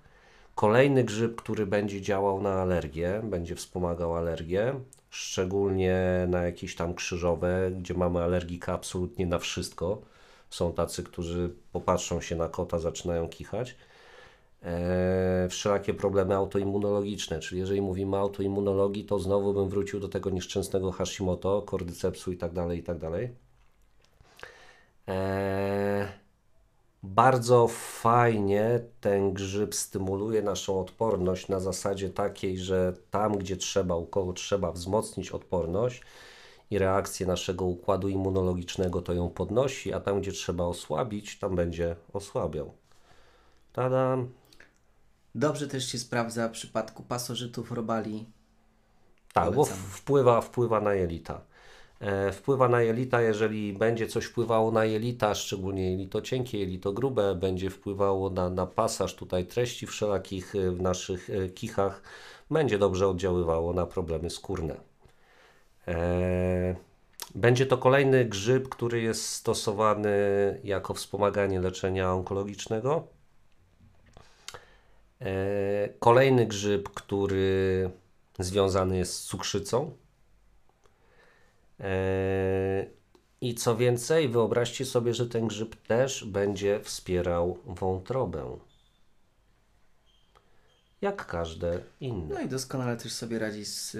Kolejny 0.55 1.03
grzyb, 1.03 1.35
który 1.35 1.65
będzie 1.65 2.01
działał 2.01 2.41
na 2.41 2.53
alergię, 2.53 3.21
będzie 3.23 3.55
wspomagał 3.55 4.15
alergię, 4.15 4.73
szczególnie 5.09 6.25
na 6.29 6.43
jakieś 6.43 6.75
tam 6.75 6.93
krzyżowe, 6.93 7.71
gdzie 7.79 7.93
mamy 7.93 8.23
alergika 8.23 8.73
absolutnie 8.73 9.25
na 9.25 9.39
wszystko. 9.39 10.10
Są 10.51 10.73
tacy, 10.73 11.03
którzy 11.03 11.55
popatrzą 11.71 12.21
się 12.21 12.35
na 12.35 12.49
kota, 12.49 12.79
zaczynają 12.79 13.29
kichać. 13.29 13.75
Eee, 14.63 15.49
wszelakie 15.49 15.93
problemy 15.93 16.35
autoimmunologiczne, 16.35 17.39
czyli 17.39 17.61
jeżeli 17.61 17.81
mówimy 17.81 18.17
o 18.17 18.19
autoimmunologii, 18.19 19.05
to 19.05 19.19
znowu 19.19 19.53
bym 19.53 19.69
wrócił 19.69 19.99
do 19.99 20.09
tego 20.09 20.29
nieszczęsnego 20.29 20.91
Hashimoto, 20.91 21.61
kordycepsu 21.61 22.31
i 22.31 22.37
tak 22.37 22.53
dalej, 22.53 22.79
i 22.79 22.83
tak 22.83 22.97
dalej. 22.97 23.29
Eee, 25.07 26.07
bardzo 27.03 27.67
fajnie 28.01 28.79
ten 29.01 29.33
grzyb 29.33 29.75
stymuluje 29.75 30.41
naszą 30.41 30.79
odporność 30.79 31.47
na 31.47 31.59
zasadzie 31.59 32.09
takiej, 32.09 32.57
że 32.57 32.93
tam, 33.11 33.37
gdzie 33.37 33.57
trzeba, 33.57 33.95
u 33.95 34.05
kogo 34.05 34.33
trzeba 34.33 34.71
wzmocnić 34.71 35.31
odporność 35.31 36.01
i 36.71 36.77
reakcję 36.77 37.27
naszego 37.27 37.65
układu 37.65 38.09
immunologicznego, 38.09 39.01
to 39.01 39.13
ją 39.13 39.29
podnosi, 39.29 39.93
a 39.93 39.99
tam, 39.99 40.21
gdzie 40.21 40.31
trzeba 40.31 40.63
osłabić, 40.63 41.39
tam 41.39 41.55
będzie 41.55 41.95
osłabiał. 42.13 42.73
Tada! 43.73 44.17
Dobrze 45.35 45.67
też 45.67 45.87
się 45.91 45.99
sprawdza 45.99 46.47
w 46.47 46.51
przypadku 46.51 47.03
pasożytów 47.03 47.71
robali. 47.71 48.25
Tak, 49.33 49.53
bo 49.53 49.65
wpływa, 49.65 50.41
wpływa 50.41 50.81
na 50.81 50.93
jelita. 50.93 51.41
E, 51.99 52.31
wpływa 52.31 52.69
na 52.69 52.81
jelita, 52.81 53.21
jeżeli 53.21 53.73
będzie 53.73 54.07
coś 54.07 54.25
wpływało 54.25 54.71
na 54.71 54.85
jelita, 54.85 55.35
szczególnie 55.35 55.91
jelito 55.91 56.21
cienkie, 56.21 56.59
jelito 56.59 56.93
grube, 56.93 57.35
będzie 57.35 57.69
wpływało 57.69 58.29
na, 58.29 58.49
na 58.49 58.67
pasaż 58.67 59.15
tutaj 59.15 59.45
treści 59.45 59.87
wszelakich 59.87 60.55
e, 60.55 60.71
w 60.71 60.81
naszych 60.81 61.29
e, 61.29 61.49
kichach, 61.49 62.01
będzie 62.51 62.77
dobrze 62.77 63.07
oddziaływało 63.07 63.73
na 63.73 63.85
problemy 63.85 64.29
skórne. 64.29 64.90
E, 65.87 66.75
będzie 67.35 67.65
to 67.65 67.77
kolejny 67.77 68.25
grzyb, 68.25 68.69
który 68.69 69.01
jest 69.01 69.27
stosowany 69.27 70.09
jako 70.63 70.93
wspomaganie 70.93 71.59
leczenia 71.59 72.13
onkologicznego. 72.13 73.07
E, 75.21 75.89
Kolejny 75.99 76.45
grzyb, 76.45 76.89
który 76.89 77.89
związany 78.39 78.97
jest 78.97 79.13
z 79.13 79.23
cukrzycą. 79.23 79.91
E, 81.79 82.85
I 83.41 83.55
co 83.55 83.75
więcej, 83.75 84.29
wyobraźcie 84.29 84.85
sobie, 84.85 85.13
że 85.13 85.27
ten 85.27 85.47
grzyb 85.47 85.75
też 85.75 86.25
będzie 86.25 86.79
wspierał 86.79 87.57
wątrobę. 87.65 88.57
Jak 91.01 91.25
każde 91.25 91.79
inne. 91.99 92.35
No 92.35 92.41
i 92.41 92.47
doskonale 92.47 92.97
też 92.97 93.13
sobie 93.13 93.39
radzi 93.39 93.65
z, 93.65 93.91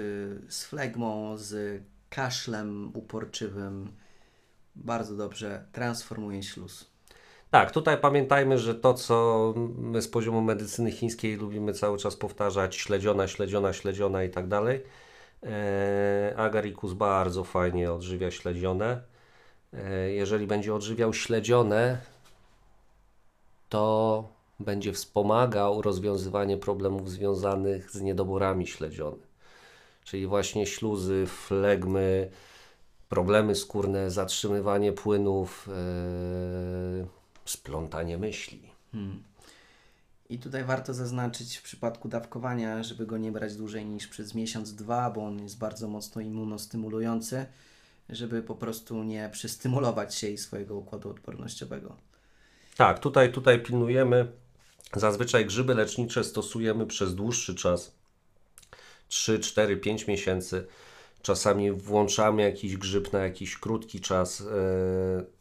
z 0.48 0.64
flegmą, 0.64 1.36
z 1.36 1.82
kaszlem 2.10 2.90
uporczywym. 2.94 3.92
Bardzo 4.74 5.16
dobrze 5.16 5.64
transformuje 5.72 6.42
śluz. 6.42 6.92
Tak, 7.50 7.70
tutaj 7.70 7.98
pamiętajmy, 7.98 8.58
że 8.58 8.74
to, 8.74 8.94
co 8.94 9.54
my 9.76 10.02
z 10.02 10.08
poziomu 10.08 10.40
medycyny 10.40 10.90
chińskiej 10.92 11.36
lubimy 11.36 11.72
cały 11.72 11.98
czas 11.98 12.16
powtarzać, 12.16 12.76
śledziona, 12.76 13.28
śledziona, 13.28 13.72
śledziona 13.72 14.24
i 14.24 14.30
tak 14.30 14.48
dalej. 14.48 14.82
E, 15.42 16.34
Agaricus 16.36 16.92
bardzo 16.92 17.44
fajnie 17.44 17.92
odżywia 17.92 18.30
śledzione. 18.30 19.02
E, 19.72 20.10
jeżeli 20.10 20.46
będzie 20.46 20.74
odżywiał 20.74 21.14
śledzione, 21.14 21.98
to 23.68 24.28
będzie 24.64 24.92
wspomagał 24.92 25.82
rozwiązywanie 25.82 26.56
problemów 26.56 27.10
związanych 27.10 27.90
z 27.90 28.00
niedoborami 28.00 28.66
śledzionych. 28.66 29.32
Czyli 30.04 30.26
właśnie 30.26 30.66
śluzy, 30.66 31.26
flegmy, 31.26 32.30
problemy 33.08 33.54
skórne, 33.54 34.10
zatrzymywanie 34.10 34.92
płynów, 34.92 35.68
e, 35.68 37.06
splątanie 37.44 38.18
myśli. 38.18 38.72
I 40.28 40.38
tutaj 40.38 40.64
warto 40.64 40.94
zaznaczyć 40.94 41.56
w 41.56 41.62
przypadku 41.62 42.08
dawkowania, 42.08 42.82
żeby 42.82 43.06
go 43.06 43.18
nie 43.18 43.32
brać 43.32 43.56
dłużej 43.56 43.86
niż 43.86 44.08
przez 44.08 44.34
miesiąc, 44.34 44.74
dwa, 44.74 45.10
bo 45.10 45.24
on 45.24 45.42
jest 45.42 45.58
bardzo 45.58 45.88
mocno 45.88 46.22
immunostymulujący, 46.22 47.46
żeby 48.08 48.42
po 48.42 48.54
prostu 48.54 49.02
nie 49.02 49.28
przystymulować 49.32 50.14
się 50.14 50.28
i 50.28 50.38
swojego 50.38 50.76
układu 50.76 51.10
odpornościowego. 51.10 51.96
Tak, 52.76 52.98
tutaj, 52.98 53.32
tutaj 53.32 53.62
pilnujemy. 53.62 54.32
Zazwyczaj 54.96 55.46
grzyby 55.46 55.74
lecznicze 55.74 56.24
stosujemy 56.24 56.86
przez 56.86 57.14
dłuższy 57.14 57.54
czas 57.54 57.94
3, 59.08 59.38
4, 59.40 59.76
5 59.76 60.06
miesięcy. 60.06 60.66
Czasami 61.22 61.72
włączamy 61.72 62.42
jakiś 62.42 62.76
grzyb 62.76 63.12
na 63.12 63.18
jakiś 63.18 63.58
krótki 63.58 64.00
czas. 64.00 64.40
e, 64.40 64.44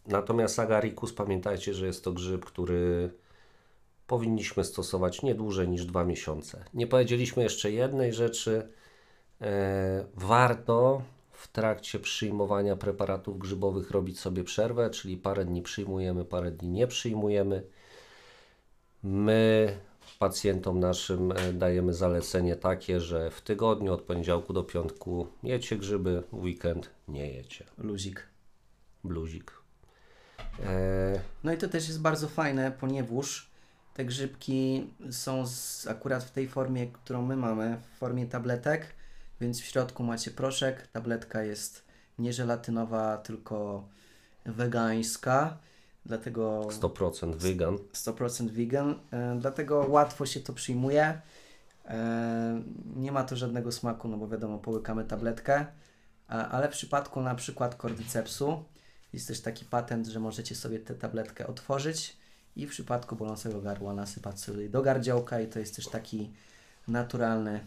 Natomiast 0.08 0.60
agaricus, 0.60 1.14
pamiętajcie, 1.14 1.74
że 1.74 1.86
jest 1.86 2.04
to 2.04 2.12
grzyb, 2.12 2.46
który 2.46 3.12
powinniśmy 4.08 4.64
stosować 4.64 5.22
nie 5.22 5.36
dłużej 5.36 5.70
niż 5.70 5.86
2 5.86 6.04
miesiące. 6.04 6.66
Nie 6.74 6.88
powiedzieliśmy 6.88 7.44
jeszcze 7.44 7.72
jednej 7.72 8.14
rzeczy. 8.14 8.68
E, 9.42 10.06
Warto 10.16 11.02
w 11.32 11.48
trakcie 11.48 12.00
przyjmowania 12.00 12.76
preparatów 12.76 13.40
grzybowych 13.40 13.92
robić 13.92 14.20
sobie 14.20 14.44
przerwę, 14.44 14.90
czyli 14.90 15.18
parę 15.18 15.46
dni 15.46 15.62
przyjmujemy, 15.62 16.26
parę 16.26 16.52
dni 16.52 16.70
nie 16.70 16.88
przyjmujemy. 16.88 17.64
My 19.04 19.78
pacjentom 20.20 20.80
naszym 20.80 21.32
e, 21.32 21.54
dajemy 21.54 21.94
zalecenie 21.94 22.56
takie, 22.56 23.00
że 23.00 23.32
w 23.32 23.42
tygodniu 23.42 23.94
od 23.94 24.02
poniedziałku 24.02 24.54
do 24.54 24.64
piątku 24.64 25.28
jecie 25.44 25.78
grzyby, 25.78 26.24
weekend 26.34 26.90
nie 27.08 27.32
jecie. 27.34 27.66
Luzik. 27.78 28.28
Bluzik. 29.04 29.52
E, 30.64 31.20
No 31.44 31.54
i 31.54 31.58
to 31.58 31.68
też 31.68 31.88
jest 31.88 32.02
bardzo 32.02 32.28
fajne, 32.28 32.72
ponieważ 32.72 33.52
te 33.94 34.06
grzybki 34.06 34.88
są 35.12 35.48
z, 35.48 35.88
akurat 35.88 36.24
w 36.24 36.32
tej 36.32 36.48
formie, 36.48 36.88
którą 36.88 37.22
my 37.22 37.36
mamy, 37.36 37.78
w 37.94 37.98
formie 37.98 38.26
tabletek, 38.26 38.88
więc 39.42 39.62
w 39.62 39.66
środku 39.66 40.04
macie 40.04 40.32
proszek. 40.32 40.88
Tabletka 40.88 41.44
jest 41.44 41.86
nie 42.20 42.34
żelatynowa, 42.34 43.18
tylko 43.18 43.88
wegańska, 44.46 45.58
dlatego 46.06 46.62
100% 46.62 47.36
vegan. 47.36 47.78
100% 47.94 48.50
vegan, 48.50 48.96
dlatego 49.40 49.86
łatwo 49.90 50.26
się 50.26 50.40
to 50.40 50.54
przyjmuje. 50.54 51.22
E, 51.86 52.62
nie 52.96 53.12
ma 53.12 53.24
to 53.24 53.36
żadnego 53.36 53.72
smaku, 53.72 54.08
no 54.08 54.18
bo 54.18 54.28
wiadomo, 54.28 54.58
połykamy 54.58 55.06
tabletkę, 55.06 55.66
ale 56.28 56.68
w 56.68 56.72
przypadku 56.72 57.22
na 57.22 57.36
przykład 57.36 57.76
kordycepsu 57.76 58.64
jest 59.14 59.28
też 59.28 59.42
taki 59.42 59.66
patent, 59.66 60.08
że 60.08 60.20
możecie 60.20 60.56
sobie 60.56 60.80
tę 60.80 60.96
tabletkę 60.96 61.48
otworzyć 61.48 62.18
i 62.56 62.68
w 62.68 62.70
przypadku 62.70 63.16
bolącego 63.16 63.62
gardła 63.62 63.94
nasypać 63.94 64.40
sobie 64.40 64.70
do 64.70 64.82
gardziołka 64.82 65.42
i 65.42 65.48
to 65.48 65.60
jest 65.60 65.76
też 65.76 65.88
taki 65.88 66.32
naturalny 66.88 67.60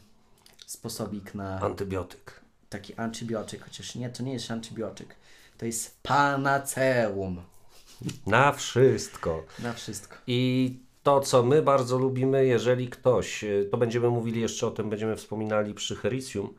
sposobik 0.66 1.34
na 1.34 1.60
Antybiotyk. 1.60 2.40
taki 2.68 2.94
antybiotyk, 2.94 3.64
chociaż 3.64 3.94
nie, 3.94 4.10
to 4.10 4.22
nie 4.22 4.32
jest 4.32 4.50
antybiotyk. 4.50 5.16
To 5.58 5.66
jest 5.66 6.02
panaceum 6.02 7.42
Na 8.26 8.52
wszystko. 8.52 9.44
na 9.58 9.72
wszystko. 9.72 10.16
I 10.26 10.72
to, 11.02 11.20
co 11.20 11.42
my 11.42 11.62
bardzo 11.62 11.98
lubimy, 11.98 12.46
jeżeli 12.46 12.88
ktoś, 12.88 13.44
e, 13.44 13.64
to 13.64 13.76
będziemy 13.76 14.10
mówili 14.10 14.40
jeszcze 14.40 14.66
o 14.66 14.70
tym, 14.70 14.90
będziemy 14.90 15.16
wspominali 15.16 15.74
przy 15.74 15.96
Hericium, 15.96 16.54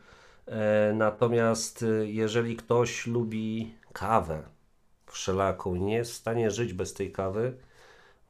e, 0.45 0.93
natomiast 0.95 1.83
e, 1.83 2.07
jeżeli 2.07 2.55
ktoś 2.55 3.07
lubi 3.07 3.73
kawę 3.93 4.43
wszelaką 5.07 5.75
i 5.75 5.81
nie 5.81 5.95
jest 5.95 6.11
w 6.11 6.15
stanie 6.15 6.51
żyć 6.51 6.73
bez 6.73 6.93
tej 6.93 7.11
kawy, 7.11 7.57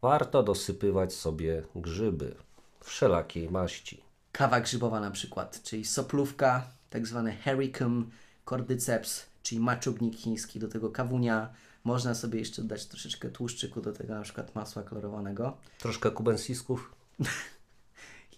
warto 0.02 0.44
dosypywać 0.44 1.14
sobie 1.14 1.64
grzyby 1.76 2.36
wszelakiej 2.84 3.50
maści. 3.50 4.04
Kawa 4.32 4.62
grzybowa 4.62 5.00
na 5.00 5.12
przykład, 5.12 5.64
czyli 5.64 5.86
soplówka, 5.86 6.68
tak 6.90 7.08
zwany 7.08 7.32
hericum 7.36 8.12
cordyceps, 8.46 9.26
czyli 9.44 9.62
maczubnik 9.62 10.16
chiński, 10.16 10.60
do 10.60 10.68
tego 10.68 10.90
kawunia. 10.90 11.50
Można 11.86 12.16
sobie 12.16 12.40
jeszcze 12.40 12.62
dodać 12.62 12.86
troszeczkę 12.86 13.30
tłuszczyku, 13.30 13.82
do 13.82 13.94
tego 13.94 14.16
na 14.16 14.22
przykład 14.22 14.56
masła 14.56 14.84
klorowanego. 14.84 15.58
Troszkę 15.80 16.12
kubensisków. 16.12 16.96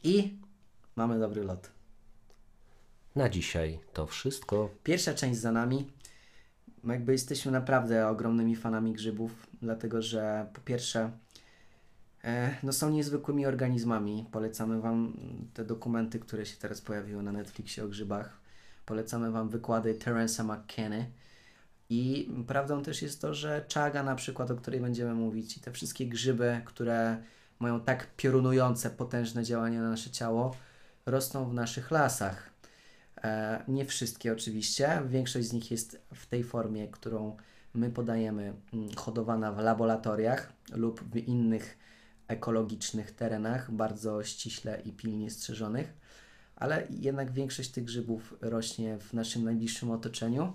I 0.03 0.37
mamy 0.95 1.19
dobry 1.19 1.43
lot. 1.43 1.71
Na 3.15 3.29
dzisiaj 3.29 3.79
to 3.93 4.07
wszystko. 4.07 4.69
Pierwsza 4.83 5.13
część 5.13 5.39
za 5.39 5.51
nami. 5.51 5.87
Jakby 6.83 7.11
jesteśmy 7.11 7.51
naprawdę 7.51 8.07
ogromnymi 8.07 8.55
fanami 8.55 8.93
grzybów, 8.93 9.47
dlatego 9.61 10.01
że 10.01 10.47
po 10.53 10.61
pierwsze 10.61 11.11
e, 12.23 12.55
no 12.63 12.73
są 12.73 12.89
niezwykłymi 12.89 13.45
organizmami. 13.45 14.25
Polecamy 14.31 14.81
Wam 14.81 15.17
te 15.53 15.65
dokumenty, 15.65 16.19
które 16.19 16.45
się 16.45 16.57
teraz 16.57 16.81
pojawiły 16.81 17.23
na 17.23 17.31
Netflixie 17.31 17.83
o 17.83 17.87
grzybach. 17.87 18.39
Polecamy 18.85 19.31
Wam 19.31 19.49
wykłady 19.49 19.93
Terence'a 19.95 20.43
McKenny. 20.43 21.11
I 21.89 22.29
prawdą 22.47 22.83
też 22.83 23.01
jest 23.01 23.21
to, 23.21 23.33
że 23.33 23.65
czaga 23.67 24.03
na 24.03 24.15
przykład, 24.15 24.51
o 24.51 24.55
której 24.55 24.79
będziemy 24.79 25.13
mówić, 25.13 25.57
i 25.57 25.59
te 25.59 25.71
wszystkie 25.71 26.05
grzyby, 26.05 26.61
które 26.65 27.17
mają 27.59 27.81
tak 27.81 28.15
piorunujące, 28.15 28.89
potężne 28.89 29.43
działanie 29.43 29.79
na 29.79 29.89
nasze 29.89 30.09
ciało, 30.09 30.55
rosną 31.05 31.49
w 31.49 31.53
naszych 31.53 31.91
lasach. 31.91 32.53
E, 33.23 33.63
nie 33.67 33.85
wszystkie 33.85 34.33
oczywiście, 34.33 35.01
większość 35.07 35.47
z 35.47 35.53
nich 35.53 35.71
jest 35.71 36.01
w 36.13 36.25
tej 36.25 36.43
formie, 36.43 36.87
którą 36.87 37.37
my 37.73 37.89
podajemy, 37.89 38.53
mm, 38.73 38.89
hodowana 38.95 39.51
w 39.51 39.59
laboratoriach 39.59 40.53
lub 40.71 41.03
w 41.03 41.15
innych 41.15 41.77
ekologicznych 42.27 43.11
terenach, 43.11 43.71
bardzo 43.71 44.23
ściśle 44.23 44.81
i 44.85 44.91
pilnie 44.91 45.31
strzeżonych, 45.31 45.93
ale 46.55 46.87
jednak 46.89 47.31
większość 47.31 47.69
tych 47.69 47.83
grzybów 47.83 48.33
rośnie 48.41 48.97
w 48.99 49.13
naszym 49.13 49.43
najbliższym 49.43 49.91
otoczeniu, 49.91 50.53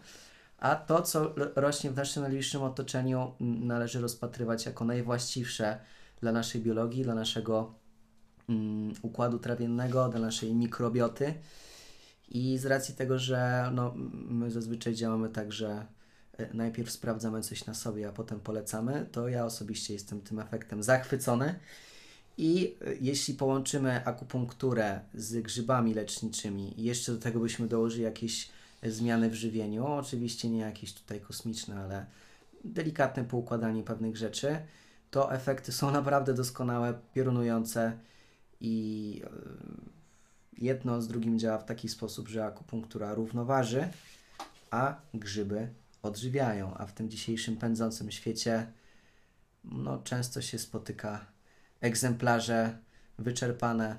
a 0.63 0.77
to, 0.77 1.03
co 1.03 1.35
ro- 1.37 1.51
rośnie 1.57 1.91
w 1.91 1.97
naszym 1.97 2.23
najbliższym 2.23 2.63
otoczeniu, 2.63 3.33
należy 3.41 4.01
rozpatrywać 4.01 4.67
jako 4.67 4.85
najwłaściwsze 4.85 5.81
dla 6.21 6.33
naszej 6.33 6.61
biologii, 6.61 7.05
dla 7.05 7.15
naszego 7.15 7.75
mm, 8.49 8.93
układu 9.03 9.39
trawiennego, 9.39 10.09
dla 10.09 10.21
naszej 10.21 10.55
mikrobioty. 10.55 11.35
I 12.29 12.59
z 12.59 12.67
racji 12.67 12.95
tego, 12.95 13.19
że 13.19 13.71
no, 13.75 13.95
my 14.13 14.51
zazwyczaj 14.51 14.95
działamy 14.95 15.29
tak, 15.29 15.53
że 15.53 15.87
e, 16.39 16.55
najpierw 16.55 16.91
sprawdzamy 16.91 17.43
coś 17.43 17.67
na 17.67 17.75
sobie, 17.75 18.09
a 18.09 18.13
potem 18.13 18.41
polecamy, 18.41 19.07
to 19.13 19.29
ja 19.29 19.45
osobiście 19.45 19.95
jestem 19.95 20.21
tym 20.21 20.39
efektem 20.39 20.83
zachwycony. 20.83 21.55
I 22.39 22.77
e, 22.81 22.95
jeśli 23.01 23.35
połączymy 23.35 24.07
akupunkturę 24.07 25.01
z 25.15 25.43
grzybami 25.43 25.95
leczniczymi 25.95 26.75
jeszcze 26.77 27.13
do 27.13 27.19
tego 27.19 27.41
byśmy 27.41 27.69
dołożyli 27.69 28.03
jakieś 28.03 28.62
zmiany 28.83 29.31
w 29.31 29.35
żywieniu, 29.35 29.87
oczywiście 29.87 30.51
nie 30.51 30.61
jakieś 30.61 30.95
tutaj 30.95 31.21
kosmiczne, 31.21 31.81
ale 31.81 32.07
delikatne 32.65 33.25
poukładanie 33.25 33.83
pewnych 33.83 34.17
rzeczy, 34.17 34.57
to 35.11 35.33
efekty 35.33 35.73
są 35.73 35.91
naprawdę 36.01 36.35
doskonałe, 36.35 36.95
piorunujące 37.15 37.99
i 38.61 39.23
e, 39.25 39.29
jedno 40.59 41.03
z 41.03 41.09
drugim 41.09 41.39
działa 41.39 41.59
w 41.59 41.65
taki 41.65 41.89
sposób, 41.89 42.29
że 42.29 42.45
akupunktura 42.45 43.15
równoważy, 43.15 43.89
a 44.71 44.97
grzyby 45.15 45.69
odżywiają. 46.03 46.75
A 46.75 46.87
w 46.87 46.93
tym 46.93 47.11
dzisiejszym 47.11 47.57
pędzącym 47.57 48.11
świecie 48.11 48.67
no, 49.65 49.99
często 49.99 50.43
się 50.43 50.59
spotyka 50.59 51.27
egzemplarze 51.81 52.79
wyczerpane, 53.19 53.99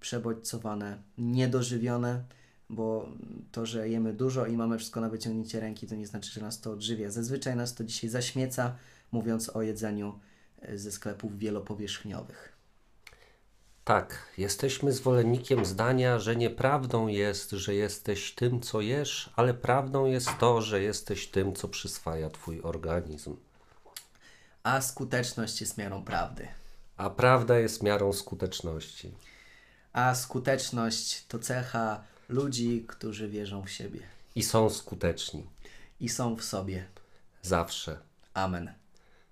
przebodźcowane, 0.00 0.98
niedożywione, 1.18 2.24
bo 2.72 3.08
to, 3.52 3.66
że 3.66 3.88
jemy 3.88 4.12
dużo 4.12 4.46
i 4.46 4.56
mamy 4.56 4.78
wszystko 4.78 5.00
na 5.00 5.08
wyciągnięcie 5.08 5.60
ręki, 5.60 5.86
to 5.86 5.94
nie 5.94 6.06
znaczy, 6.06 6.30
że 6.30 6.40
nas 6.40 6.60
to 6.60 6.72
odżywia. 6.72 7.10
Zazwyczaj 7.10 7.56
nas 7.56 7.74
to 7.74 7.84
dzisiaj 7.84 8.10
zaśmieca, 8.10 8.76
mówiąc 9.12 9.48
o 9.48 9.62
jedzeniu 9.62 10.18
e, 10.62 10.78
ze 10.78 10.92
sklepów 10.92 11.38
wielopowierzchniowych. 11.38 12.52
Tak, 13.84 14.18
jesteśmy 14.38 14.92
zwolennikiem 14.92 15.64
zdania, 15.64 16.18
że 16.18 16.36
nieprawdą 16.36 17.06
jest, 17.06 17.50
że 17.50 17.74
jesteś 17.74 18.34
tym, 18.34 18.60
co 18.60 18.80
jesz, 18.80 19.30
ale 19.36 19.54
prawdą 19.54 20.06
jest 20.06 20.28
to, 20.38 20.62
że 20.62 20.82
jesteś 20.82 21.28
tym, 21.28 21.54
co 21.54 21.68
przyswaja 21.68 22.30
Twój 22.30 22.60
organizm. 22.60 23.36
A 24.62 24.80
skuteczność 24.80 25.60
jest 25.60 25.78
miarą 25.78 26.04
prawdy. 26.04 26.48
A 26.96 27.10
prawda 27.10 27.58
jest 27.58 27.82
miarą 27.82 28.12
skuteczności. 28.12 29.14
A 29.92 30.14
skuteczność 30.14 31.26
to 31.26 31.38
cecha 31.38 32.04
ludzi, 32.32 32.84
którzy 32.88 33.28
wierzą 33.28 33.62
w 33.64 33.70
siebie 33.70 34.00
I 34.34 34.42
są 34.42 34.70
skuteczni. 34.70 35.46
i 36.00 36.08
są 36.08 36.36
w 36.36 36.44
sobie. 36.44 36.84
Zawsze. 37.42 37.98
Amen. 38.34 38.72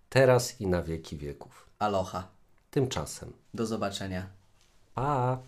Teraz 0.09 0.61
i 0.61 0.67
na 0.67 0.83
wieki 0.83 1.17
wieków. 1.17 1.67
Aloha. 1.79 2.29
Tymczasem. 2.71 3.33
Do 3.55 3.67
zobaczenia. 3.67 4.27
Pa! 4.95 5.39